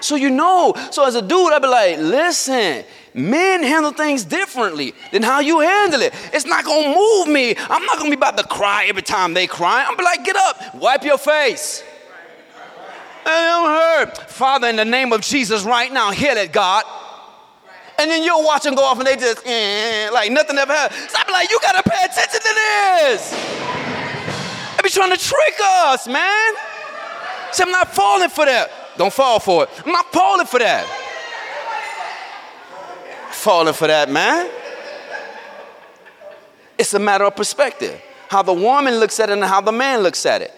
[0.00, 4.94] So you know, so as a dude, I'd be like, listen, men handle things differently
[5.12, 6.14] than how you handle it.
[6.32, 7.54] It's not gonna move me.
[7.56, 9.84] I'm not gonna be about to cry every time they cry.
[9.86, 11.84] I'm be like, get up, wipe your face.
[13.26, 14.30] I'm hurt.
[14.30, 16.84] Father, in the name of Jesus, right now, heal it, God.
[18.00, 21.10] And then you'll watch them go off and they just, eh, like nothing ever happened.
[21.10, 23.30] So I'm like, you gotta pay attention to this.
[24.76, 26.54] They be trying to trick us, man.
[27.52, 28.70] See, I'm not falling for that.
[28.96, 29.70] Don't fall for it.
[29.84, 30.86] I'm not falling for that.
[33.32, 34.50] Falling for that, man.
[36.78, 38.00] It's a matter of perspective.
[38.30, 40.54] How the woman looks at it and how the man looks at it.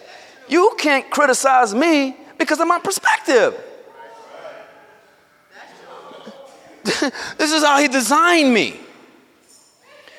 [0.47, 3.61] You can't criticize me because of my perspective.
[7.37, 8.79] this is how he designed me.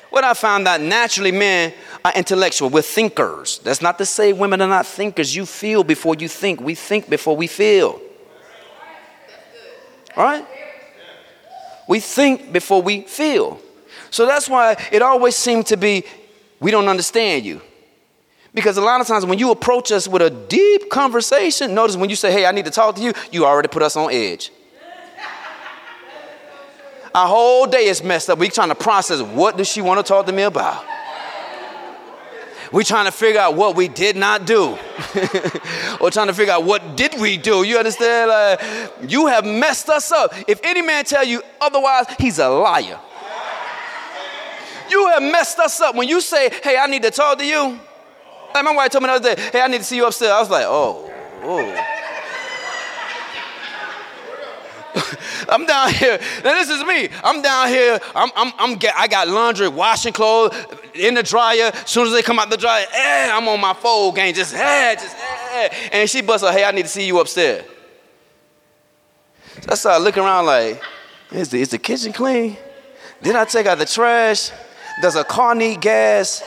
[0.09, 2.69] What I found out naturally, men are intellectual.
[2.69, 3.59] We're thinkers.
[3.59, 5.35] That's not to say women are not thinkers.
[5.35, 6.61] You feel before you think.
[6.61, 7.99] We think before we feel.
[10.15, 10.45] Right?
[11.87, 13.59] We think before we feel.
[14.09, 16.05] So that's why it always seemed to be
[16.59, 17.61] we don't understand you.
[18.53, 22.09] Because a lot of times when you approach us with a deep conversation, notice when
[22.09, 24.51] you say, hey, I need to talk to you, you already put us on edge.
[27.15, 28.39] Our whole day is messed up.
[28.39, 30.83] We're trying to process what does she want to talk to me about?
[32.73, 34.71] We're trying to figure out what we did not do.
[36.01, 37.63] or trying to figure out what did we do.
[37.63, 38.29] You understand?
[38.29, 40.33] Like, you have messed us up.
[40.45, 42.99] If any man tell you otherwise, he's a liar.
[44.91, 45.95] You have messed us up.
[45.95, 47.79] When you say, hey, I need to talk to you,
[48.53, 50.31] like my wife told me the other day, hey, I need to see you upstairs.
[50.31, 51.09] I was like, oh,
[51.43, 51.85] oh.
[55.49, 56.19] I'm down here.
[56.43, 57.09] Now this is me.
[57.23, 57.99] I'm down here.
[58.13, 60.55] I'm, I'm, I'm get, I got laundry, washing clothes
[60.93, 61.71] in the dryer.
[61.73, 64.33] As soon as they come out the dryer, eh, I'm on my fold game.
[64.33, 65.69] Just, eh, just, eh.
[65.91, 67.65] And she busts her, hey, I need to see you upstairs.
[69.61, 70.81] So I started looking around like,
[71.31, 72.57] is the, is the kitchen clean?
[73.21, 74.51] Did I take out the trash?
[75.01, 76.43] Does a car need gas?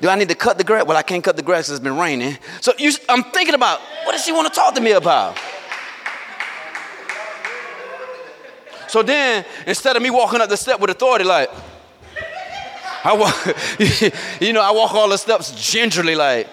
[0.00, 0.84] Do I need to cut the grass?
[0.84, 2.36] Well, I can't cut the grass it's been raining.
[2.60, 5.38] So you, I'm thinking about what does she want to talk to me about?
[8.94, 11.50] So then, instead of me walking up the step with authority, like,
[13.02, 13.44] I walk,
[14.40, 16.46] you know, I walk all the steps gingerly, like,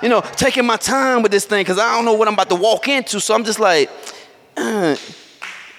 [0.00, 2.48] you know, taking my time with this thing because I don't know what I'm about
[2.50, 3.18] to walk into.
[3.18, 3.90] So I'm just like,
[4.56, 4.94] uh,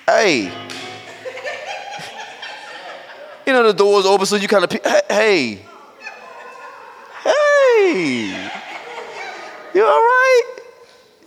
[0.05, 0.51] hey,
[3.47, 4.71] you know, the door's open, so you kind of,
[5.09, 5.61] hey,
[7.23, 8.49] hey,
[9.73, 10.50] you all right?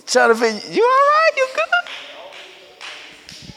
[0.07, 1.31] Trying to figure, you all right?
[1.37, 1.65] You good?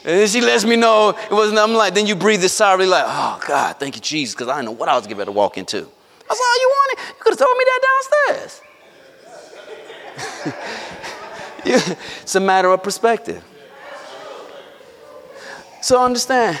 [0.04, 2.74] And then she lets me know it wasn't, I'm like, then you breathe this sigh,
[2.74, 5.28] like, oh God, thank you, Jesus, because I didn't know what I was getting ready
[5.28, 5.78] to walk into.
[5.78, 6.98] I said, oh, you wanted?
[7.08, 7.80] You could have told me that
[8.24, 8.62] downstairs.
[12.22, 13.44] it's a matter of perspective.
[15.82, 16.58] So understand,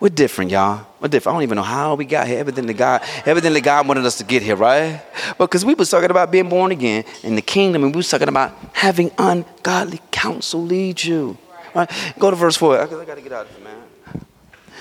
[0.00, 0.86] we're different, y'all.
[1.00, 1.34] We're different.
[1.34, 2.38] I don't even know how we got here.
[2.38, 5.02] Evidently, God, evidently God wanted us to get here, right?
[5.36, 8.08] But because we was talking about being born again in the kingdom, and we was
[8.08, 11.36] talking about having ungodly counsel lead you.
[11.74, 11.90] Right?
[12.18, 12.78] Go to verse four.
[12.78, 13.78] I, I got to get out of here, man.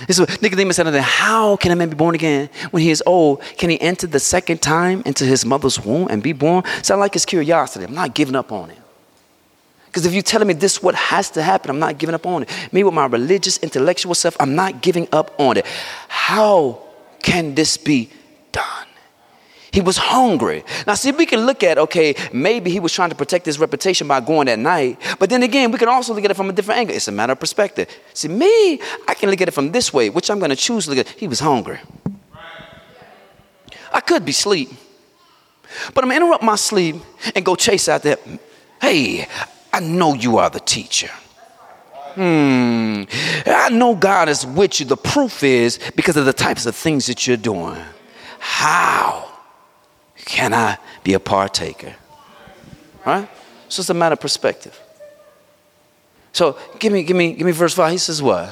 [0.05, 3.01] This is Nicodemus said unto How can a man be born again when he is
[3.05, 3.41] old?
[3.57, 6.63] Can he enter the second time into his mother's womb and be born?
[6.83, 7.85] Sound like his curiosity.
[7.85, 8.77] I'm not giving up on it.
[9.97, 12.43] Because if you're telling me this what has to happen, I'm not giving up on
[12.43, 12.49] it.
[12.71, 15.65] Me with my religious, intellectual self, I'm not giving up on it.
[16.07, 16.83] How
[17.23, 18.11] can this be
[18.51, 18.85] done?
[19.71, 20.63] He was hungry.
[20.85, 24.07] Now, see, we can look at, okay, maybe he was trying to protect his reputation
[24.07, 25.01] by going at night.
[25.17, 26.95] But then again, we can also look at it from a different angle.
[26.95, 27.89] It's a matter of perspective.
[28.13, 30.83] See, me, I can look at it from this way, which I'm going to choose
[30.83, 31.09] to look at.
[31.09, 31.79] He was hungry.
[33.91, 34.69] I could be asleep.
[35.95, 36.97] But I'm going to interrupt my sleep
[37.33, 38.19] and go chase out that.
[38.79, 39.27] Hey,
[39.77, 41.11] I know you are the teacher.
[42.15, 43.03] Hmm.
[43.45, 44.87] I know God is with you.
[44.87, 47.79] The proof is because of the types of things that you're doing.
[48.39, 49.31] How
[50.25, 51.95] can I be a partaker?
[53.05, 53.29] Right?
[53.69, 54.79] So it's a matter of perspective.
[56.31, 57.91] So give me, give me, give me verse 5.
[57.91, 58.49] He says what?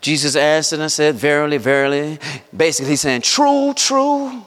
[0.00, 2.18] Jesus answered and said, Verily, verily.
[2.56, 4.42] Basically, he's saying, True, true.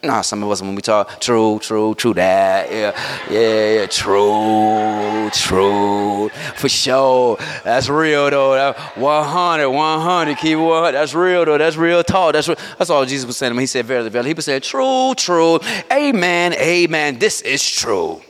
[0.00, 5.28] Nah, some of us when we talk, true, true, true that, yeah, yeah, yeah, true,
[5.32, 7.36] true, for sure.
[7.64, 8.54] That's real though.
[8.54, 10.92] That 100, 100, keep 100.
[10.92, 11.58] That's real though.
[11.58, 12.34] That's real talk.
[12.34, 12.58] That's real.
[12.78, 13.54] that's all Jesus was saying.
[13.54, 15.58] When he said verily, verily, he was saying true, true,
[15.90, 17.18] amen, amen.
[17.18, 18.22] This is true.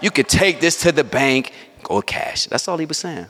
[0.00, 1.52] You could take this to the bank,
[1.82, 2.46] go cash.
[2.46, 3.26] That's all he was saying.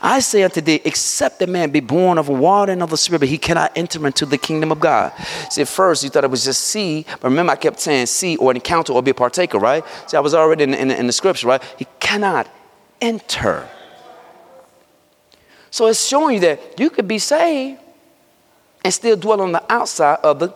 [0.00, 3.18] I say unto thee, except a man be born of water and of the spirit,
[3.18, 5.12] but he cannot enter into the kingdom of God.
[5.50, 8.36] See, at first you thought it was just see, but remember I kept saying see
[8.36, 9.84] or encounter or be a partaker, right?
[10.06, 11.62] See, I was already in, in, in the scripture, right?
[11.76, 12.48] He cannot
[13.00, 13.68] enter.
[15.70, 17.80] So it's showing you that you could be saved
[18.84, 20.54] and still dwell on the outside of the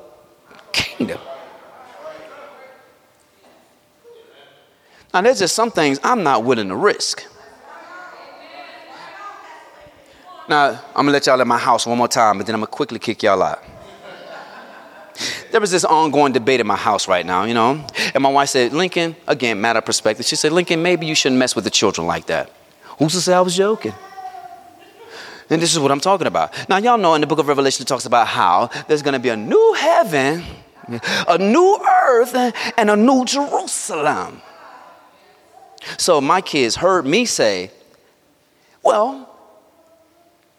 [0.71, 1.21] kingdom.
[5.13, 7.27] Now, there's just some things I'm not willing to risk.
[10.49, 12.71] Now, I'm gonna let y'all in my house one more time, but then I'm gonna
[12.71, 13.63] quickly kick y'all out.
[15.51, 17.85] There was this ongoing debate in my house right now, you know,
[18.15, 21.39] and my wife said, Lincoln, again, matter of perspective, she said, Lincoln, maybe you shouldn't
[21.39, 22.51] mess with the children like that.
[22.99, 23.95] Who's to say I was joking?
[25.51, 26.69] And this is what I'm talking about.
[26.69, 29.29] Now, y'all know in the book of Revelation, it talks about how there's gonna be
[29.29, 30.43] a new heaven,
[31.29, 32.35] a new earth,
[32.77, 34.41] and a new Jerusalem.
[35.99, 37.71] So my kids heard me say,
[38.83, 39.29] well,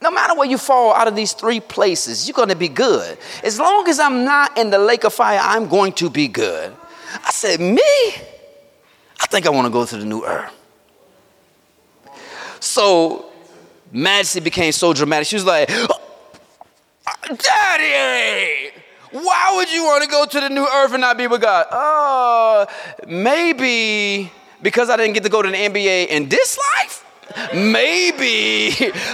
[0.03, 3.17] no matter where you fall out of these three places, you're going to be good.
[3.43, 6.75] As long as I'm not in the lake of fire, I'm going to be good.
[7.25, 7.81] I said, Me?
[9.21, 10.51] I think I want to go to the new earth.
[12.59, 13.31] So
[13.91, 15.27] Majesty became so dramatic.
[15.27, 15.69] She was like,
[17.27, 18.71] Daddy,
[19.11, 21.67] why would you want to go to the new earth and not be with God?
[21.71, 22.65] Uh,
[23.07, 24.29] maybe
[24.61, 27.05] because I didn't get to go to the NBA in this life?
[27.53, 28.69] Maybe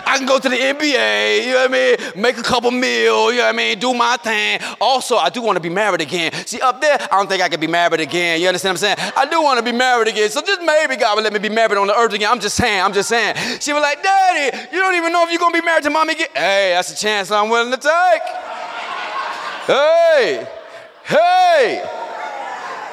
[0.06, 2.22] I can go to the NBA, you know what I mean?
[2.22, 3.80] Make a couple mil, you know what I mean?
[3.80, 4.60] Do my thing.
[4.82, 6.34] Also, I do want to be married again.
[6.46, 8.42] See, up there, I don't think I can be married again.
[8.42, 9.14] You understand what I'm saying?
[9.16, 10.30] I do want to be married again.
[10.30, 12.30] So just maybe God will let me be married on the earth again.
[12.32, 13.36] I'm just saying, I'm just saying.
[13.60, 15.90] She was like, Daddy, you don't even know if you're going to be married to
[15.90, 16.28] mommy again.
[16.34, 18.22] Hey, that's a chance I'm willing to take.
[19.68, 20.48] Hey,
[21.04, 22.09] hey.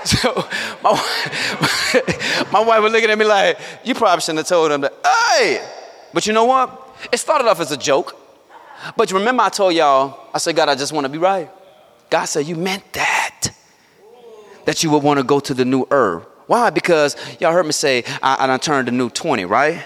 [0.16, 0.32] So
[0.84, 0.92] my,
[2.52, 5.66] my wife was looking at me like, you probably shouldn't have told him that, hey!
[6.14, 6.96] But you know what?
[7.12, 8.16] It started off as a joke.
[8.96, 11.50] But you remember I told y'all, I said, God, I just want to be right.
[12.08, 13.48] God said, you meant that.
[14.64, 16.24] That you would want to go to the new earth.
[16.46, 16.70] Why?
[16.70, 19.84] Because y'all heard me say, I, I turned the new 20, right?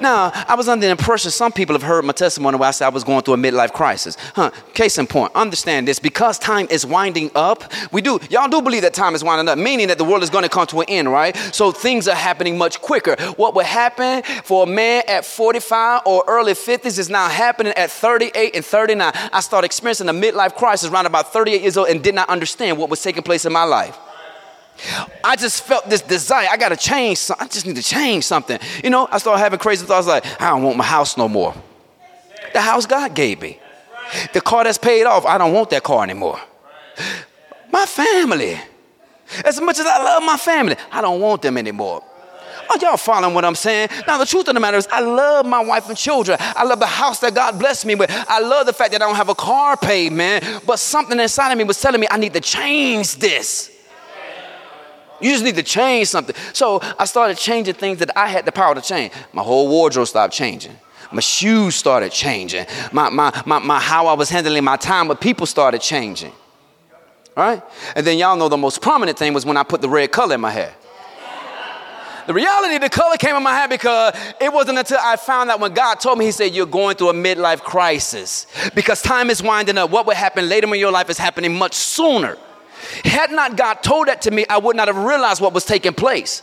[0.00, 2.86] Now, I was under the impression some people have heard my testimony where I said
[2.86, 4.16] I was going through a midlife crisis.
[4.34, 7.64] Huh, case in point, understand this because time is winding up.
[7.92, 10.30] We do, y'all do believe that time is winding up, meaning that the world is
[10.30, 11.36] going to come to an end, right?
[11.52, 13.16] So things are happening much quicker.
[13.36, 17.90] What would happen for a man at 45 or early 50s is now happening at
[17.90, 19.12] 38 and 39.
[19.14, 22.78] I started experiencing a midlife crisis around about 38 years old and did not understand
[22.78, 23.98] what was taking place in my life.
[25.24, 26.48] I just felt this desire.
[26.50, 27.30] I got to change.
[27.38, 28.58] I just need to change something.
[28.84, 31.54] You know, I started having crazy thoughts like, I don't want my house no more.
[32.52, 33.58] The house God gave me.
[34.32, 36.40] The car that's paid off, I don't want that car anymore.
[37.70, 38.58] My family.
[39.44, 42.02] As much as I love my family, I don't want them anymore.
[42.70, 43.88] Are y'all following what I'm saying?
[44.06, 46.38] Now, the truth of the matter is, I love my wife and children.
[46.40, 48.10] I love the house that God blessed me with.
[48.28, 50.42] I love the fact that I don't have a car paid, man.
[50.66, 53.75] But something inside of me was telling me I need to change this.
[55.20, 56.34] You just need to change something.
[56.52, 59.12] So I started changing things that I had the power to change.
[59.32, 60.76] My whole wardrobe stopped changing.
[61.12, 62.66] My shoes started changing.
[62.92, 66.32] My, my, my, my how I was handling my time with people started changing.
[67.36, 67.62] Right?
[67.94, 70.34] And then y'all know the most prominent thing was when I put the red color
[70.34, 70.74] in my hair.
[72.26, 75.60] The reality, the color came in my hair because it wasn't until I found out
[75.60, 78.48] when God told me, He said, You're going through a midlife crisis.
[78.74, 79.90] Because time is winding up.
[79.90, 82.36] What would happen later in your life is happening much sooner.
[83.04, 85.94] Had not God told that to me, I would not have realized what was taking
[85.94, 86.42] place.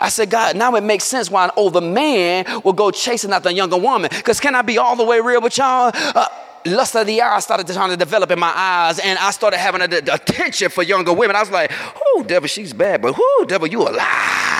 [0.00, 3.50] I said, God, now it makes sense why an older man will go chasing after
[3.50, 4.10] a younger woman.
[4.14, 5.90] Because can I be all the way real with y'all?
[5.94, 6.28] Uh,
[6.64, 9.82] lust of the eye started trying to develop in my eyes, and I started having
[9.82, 11.36] a, a attention for younger women.
[11.36, 14.55] I was like, "Oh, devil, she's bad, but who, devil, you alive."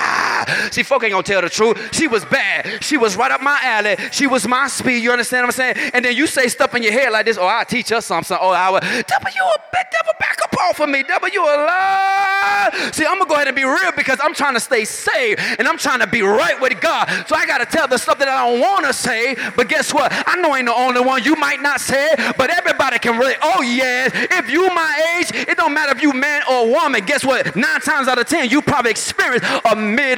[0.71, 1.95] See, folk ain't gonna tell the truth.
[1.95, 2.83] She was bad.
[2.83, 3.97] She was right up my alley.
[4.11, 5.03] She was my speed.
[5.03, 5.91] You understand what I'm saying?
[5.95, 7.39] And then you say stuff in your head like this.
[7.39, 8.37] Oh, I'll teach her something.
[8.41, 8.81] Oh, I will.
[8.81, 11.03] Devil, you a bit devil, back up off of me.
[11.03, 12.91] Devil, you a lie.
[12.93, 15.69] See, I'm gonna go ahead and be real because I'm trying to stay safe and
[15.69, 17.09] I'm trying to be right with God.
[17.29, 19.37] So I gotta tell the stuff that I don't wanna say.
[19.57, 20.13] But guess what?
[20.27, 21.23] I know I ain't the only one.
[21.23, 23.35] You might not say it, but everybody can really.
[23.43, 24.09] Oh yeah.
[24.13, 27.05] If you my age, it don't matter if you man or woman.
[27.05, 27.55] Guess what?
[27.57, 29.77] Nine times out of ten, you probably experience a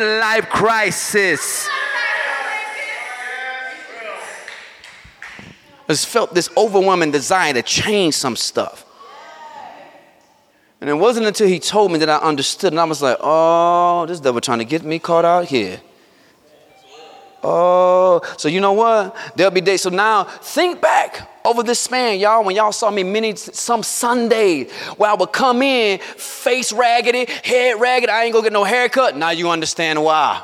[0.09, 1.69] midlife life crisis.
[5.89, 8.85] I just felt this overwhelming desire to change some stuff.
[10.81, 14.05] And it wasn't until he told me that I understood, and I was like, oh,
[14.07, 15.81] this devil trying to get me caught out here.
[17.43, 19.17] Oh, so you know what?
[19.37, 19.83] There'll be days.
[19.83, 24.73] So now think back over this span, y'all, when y'all saw me many some Sundays
[24.97, 29.17] where I would come in face raggedy, head ragged, I ain't gonna get no haircut.
[29.17, 30.43] Now you understand why.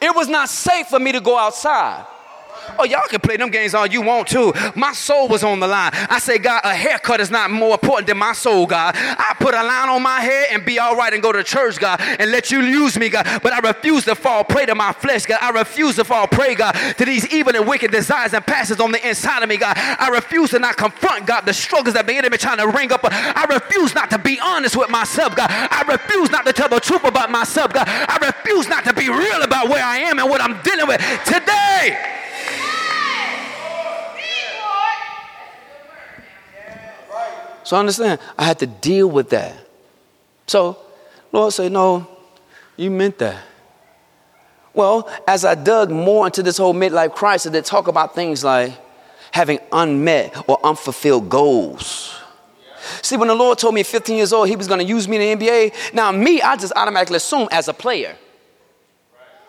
[0.00, 2.06] It was not safe for me to go outside.
[2.78, 4.52] Oh, y'all can play them games all you want to.
[4.74, 5.90] My soul was on the line.
[5.94, 8.94] I say, God, a haircut is not more important than my soul, God.
[8.96, 11.78] I put a line on my head and be all right and go to church,
[11.78, 13.26] God, and let you use me, God.
[13.42, 15.38] But I refuse to fall prey to my flesh, God.
[15.40, 18.92] I refuse to fall prey, God, to these evil and wicked desires and passions on
[18.92, 19.76] the inside of me, God.
[19.76, 23.00] I refuse to not confront, God, the struggles that the enemy trying to ring up.
[23.04, 25.50] I refuse not to be honest with myself, God.
[25.50, 27.86] I refuse not to tell the truth about myself, God.
[27.88, 31.00] I refuse not to be real about where I am and what I'm dealing with
[31.24, 32.16] today.
[37.66, 39.52] So understand, I had to deal with that.
[40.46, 40.78] So,
[41.32, 42.06] Lord said, No,
[42.76, 43.42] you meant that.
[44.72, 48.72] Well, as I dug more into this whole midlife crisis, they talk about things like
[49.32, 52.14] having unmet or unfulfilled goals.
[53.02, 55.08] See, when the Lord told me at 15 years old He was going to use
[55.08, 58.16] me in the NBA, now me, I just automatically assume as a player.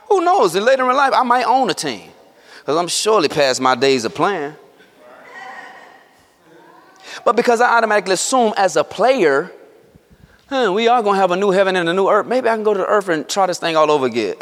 [0.10, 0.56] Who knows?
[0.56, 2.10] And later in life, I might own a team
[2.62, 4.56] because I'm surely past my days of playing.
[7.28, 9.52] But because I automatically assume as a player,
[10.48, 12.56] huh, we are going to have a new heaven and a new earth, maybe I
[12.56, 14.36] can go to the earth and try this thing all over again.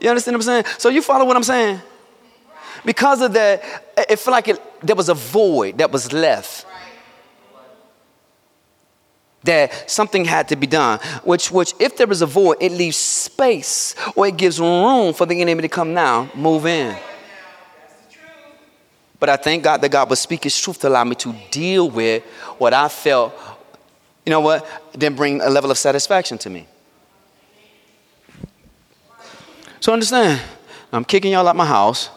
[0.00, 0.64] you understand what I'm saying?
[0.78, 1.80] So you follow what I'm saying?
[2.84, 3.60] Because of that,
[4.08, 6.64] it felt like it, there was a void that was left
[9.42, 11.00] that something had to be done.
[11.24, 15.26] Which, which, if there is a void, it leaves space or it gives room for
[15.26, 16.96] the enemy to come now, move in.
[19.18, 21.90] But I thank God that God would speak His truth to allow me to deal
[21.90, 22.22] with
[22.58, 23.34] what I felt,
[24.24, 26.66] you know what, didn't bring a level of satisfaction to me.
[29.80, 30.40] So understand,
[30.92, 32.10] I'm kicking y'all out my house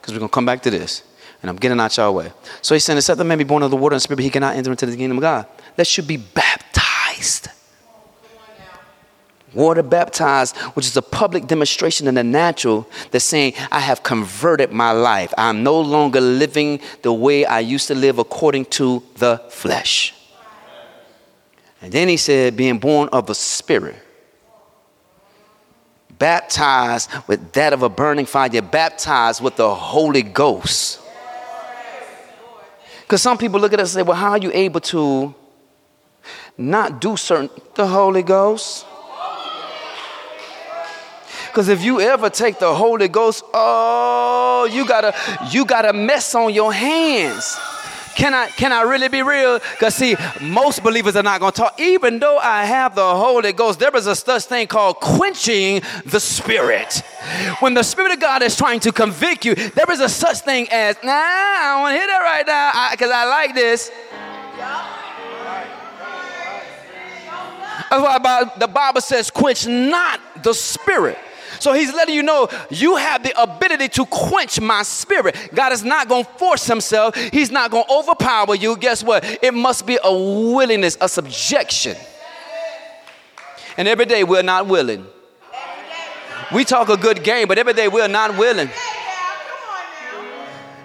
[0.00, 1.02] because we're going to come back to this.
[1.42, 2.32] And I'm getting out y'all way.
[2.62, 4.56] So he said, except the man be born of the water and spirit, he cannot
[4.56, 5.46] enter into the kingdom of God.
[5.76, 7.48] That should be baptized
[9.54, 14.72] water baptized, which is a public demonstration in the natural that's saying, I have converted
[14.72, 15.32] my life.
[15.38, 20.14] I'm no longer living the way I used to live according to the flesh.
[21.80, 23.96] And then he said, being born of the Spirit,
[26.18, 31.00] baptized with that of a burning fire, you're baptized with the Holy Ghost.
[33.02, 35.34] Because some people look at us and say, well, how are you able to
[36.56, 38.86] not do certain, the Holy Ghost?
[41.54, 45.14] Because if you ever take the Holy Ghost, oh, you gotta,
[45.52, 47.56] you got a mess on your hands.
[48.16, 49.60] Can I can I really be real?
[49.70, 51.80] Because see, most believers are not to talk.
[51.80, 56.18] Even though I have the Holy Ghost, there is a such thing called quenching the
[56.18, 57.04] Spirit.
[57.60, 60.66] When the Spirit of God is trying to convict you, there is a such thing
[60.72, 63.92] as, nah, I don't want to hear that right now because I, I like this.
[67.90, 71.16] That's why the Bible says, quench not the Spirit.
[71.60, 75.36] So he's letting you know you have the ability to quench my spirit.
[75.54, 78.76] God is not going to force himself, he's not going to overpower you.
[78.76, 79.24] Guess what?
[79.42, 81.96] It must be a willingness, a subjection.
[83.76, 85.06] And every day we're not willing.
[86.52, 88.70] We talk a good game, but every day we're not willing.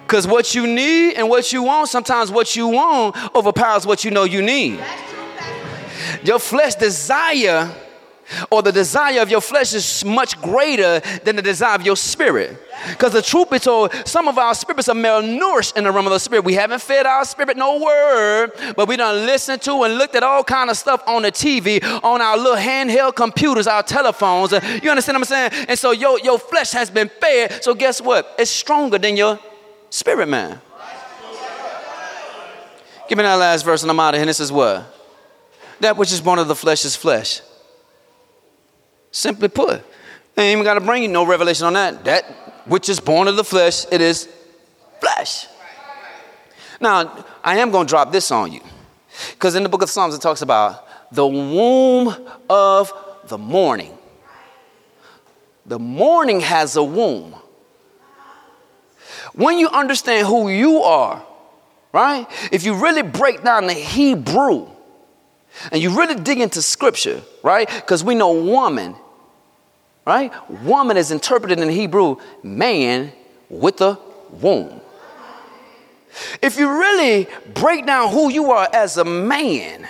[0.02, 4.10] Because what you need and what you want, sometimes what you want overpowers what you
[4.10, 4.80] know you need.
[6.24, 7.72] Your flesh desire
[8.50, 12.56] or the desire of your flesh is much greater than the desire of your spirit.
[12.88, 16.12] Because the truth be told, some of our spirits are malnourished in the realm of
[16.12, 16.44] the spirit.
[16.44, 20.22] We haven't fed our spirit no word, but we done listened to and looked at
[20.22, 24.52] all kind of stuff on the TV, on our little handheld computers, our telephones.
[24.52, 25.66] You understand what I'm saying?
[25.68, 27.62] And so your, your flesh has been fed.
[27.62, 28.34] So guess what?
[28.38, 29.38] It's stronger than your
[29.90, 30.60] spirit, man.
[33.08, 34.26] Give me that last verse and I'm out of here.
[34.26, 34.86] This is what?
[35.80, 37.40] That which is born of the flesh is flesh.
[39.12, 39.82] Simply put,
[40.36, 42.04] I ain't even got to bring you no revelation on that.
[42.04, 42.24] That
[42.66, 44.28] which is born of the flesh, it is
[45.00, 45.46] flesh.
[46.80, 48.60] Now, I am going to drop this on you.
[49.32, 52.14] Because in the book of Psalms, it talks about the womb
[52.48, 52.92] of
[53.26, 53.96] the morning.
[55.66, 57.34] The morning has a womb.
[59.34, 61.22] When you understand who you are,
[61.92, 62.26] right?
[62.50, 64.68] If you really break down the Hebrew,
[65.72, 67.68] and you really dig into scripture, right?
[67.68, 68.94] Because we know woman,
[70.06, 70.32] right?
[70.62, 73.12] Woman is interpreted in Hebrew man
[73.48, 73.98] with a
[74.30, 74.80] womb.
[76.42, 79.86] If you really break down who you are as a man,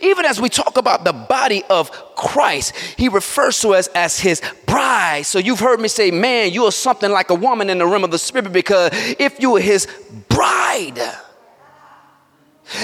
[0.00, 4.40] even as we talk about the body of Christ, he refers to us as his
[4.66, 5.26] bride.
[5.26, 8.04] So you've heard me say, man, you are something like a woman in the realm
[8.04, 9.86] of the spirit because if you are his
[10.28, 10.98] bride,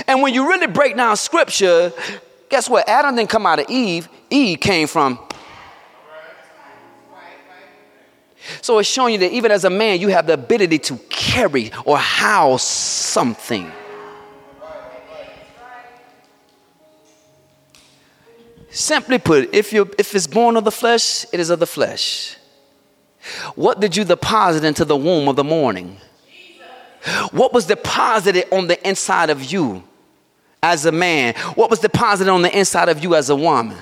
[0.06, 1.92] and when you really break down scripture,
[2.48, 2.88] guess what?
[2.88, 5.18] Adam didn't come out of Eve, Eve came from.
[8.60, 11.70] So it's showing you that even as a man, you have the ability to carry
[11.84, 13.70] or house something.
[18.70, 22.36] Simply put, if, you if it's born of the flesh, it is of the flesh.
[23.54, 25.98] What did you deposit into the womb of the morning?
[27.32, 29.82] What was deposited on the inside of you
[30.62, 31.34] as a man?
[31.54, 33.76] What was deposited on the inside of you as a woman?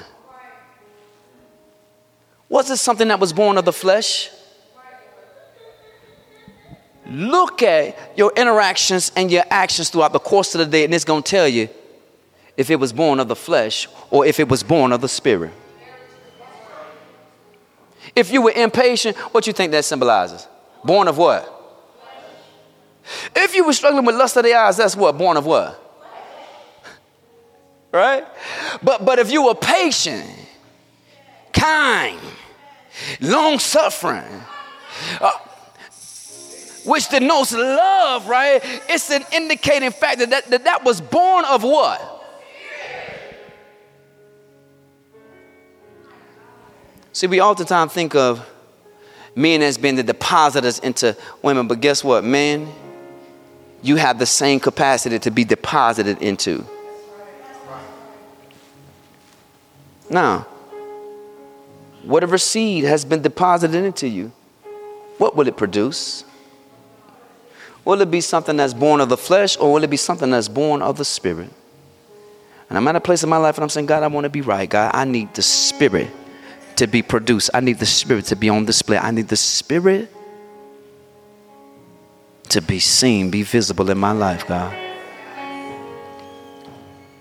[2.49, 4.31] Was it something that was born of the flesh?
[7.07, 11.05] Look at your interactions and your actions throughout the course of the day, and it's
[11.05, 11.69] going to tell you
[12.57, 15.53] if it was born of the flesh or if it was born of the spirit.
[18.17, 20.47] If you were impatient, what you think that symbolizes?
[20.85, 21.60] Born of what?
[23.35, 25.19] If you were struggling with lust of the eyes, that's what?
[25.19, 25.87] Born of what?
[27.93, 28.25] Right?
[28.83, 30.29] But but if you were patient,
[31.53, 32.21] kind,
[33.21, 34.43] long suffering,
[35.21, 35.31] uh,
[36.85, 38.61] which denotes love, right?
[38.89, 42.19] It's an indicating factor that, that that was born of what?
[47.13, 48.47] See, we oftentimes think of
[49.35, 52.73] men as being the depositors into women, but guess what, men?
[53.83, 56.65] You have the same capacity to be deposited into.
[60.09, 60.47] Now,
[62.03, 64.33] whatever seed has been deposited into you,
[65.19, 66.25] what will it produce?
[67.85, 70.49] Will it be something that's born of the flesh or will it be something that's
[70.49, 71.51] born of the spirit?
[72.69, 74.31] And I'm at a place in my life and I'm saying, God, I want to
[74.31, 74.69] be right.
[74.69, 76.11] God, I need the spirit
[76.81, 77.51] to be produced.
[77.53, 78.97] I need the Spirit to be on display.
[78.97, 80.11] I need the Spirit
[82.51, 84.77] to be seen, be visible in my life, God.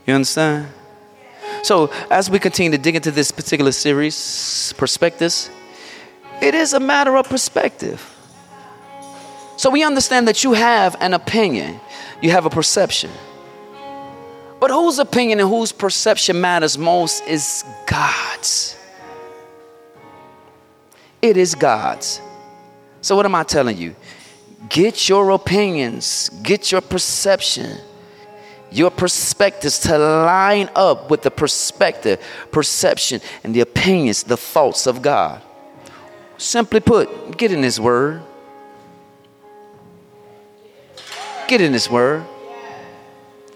[0.06, 0.68] You understand?
[1.64, 5.50] So, as we continue to dig into this particular series, perspectives,
[6.42, 8.16] it is a matter of perspective.
[9.58, 11.80] So, we understand that you have an opinion,
[12.22, 13.12] you have a perception.
[14.60, 18.78] But whose opinion and whose perception matters most is God's.
[21.22, 22.22] It is God's.
[23.02, 23.96] So, what am I telling you?
[24.70, 27.78] Get your opinions, get your perception,
[28.72, 35.02] your perspectives to line up with the perspective, perception, and the opinions, the thoughts of
[35.02, 35.42] God.
[36.38, 38.22] Simply put, get in His Word.
[41.48, 42.24] Get in His Word.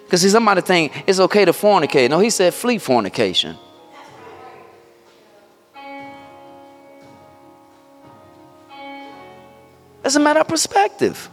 [0.03, 2.10] Because somebody think it's okay to fornicate.
[2.10, 3.56] No, He said flee fornication.
[10.04, 11.30] It's a matter of perspective.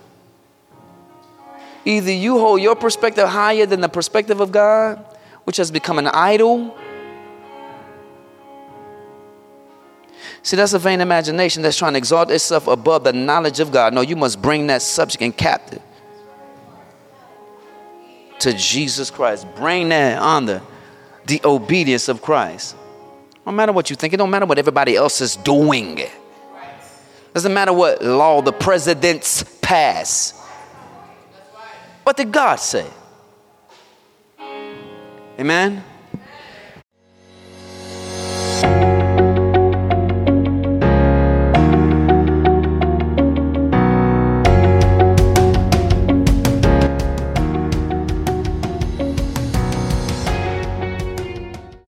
[1.85, 5.05] Either you hold your perspective higher than the perspective of God,
[5.45, 6.77] which has become an idol.
[10.43, 13.93] See, that's a vain imagination that's trying to exalt itself above the knowledge of God.
[13.93, 15.83] No, you must bring that subject and captive
[18.41, 19.47] to Jesus Christ.
[19.57, 20.63] Bring that under
[21.27, 22.77] the obedience of Christ.
[23.47, 26.01] No matter what you think, it don't matter what everybody else is doing.
[27.35, 30.33] Doesn't matter what law the presidents pass.
[32.03, 32.87] What did God say?
[35.39, 35.85] Amen?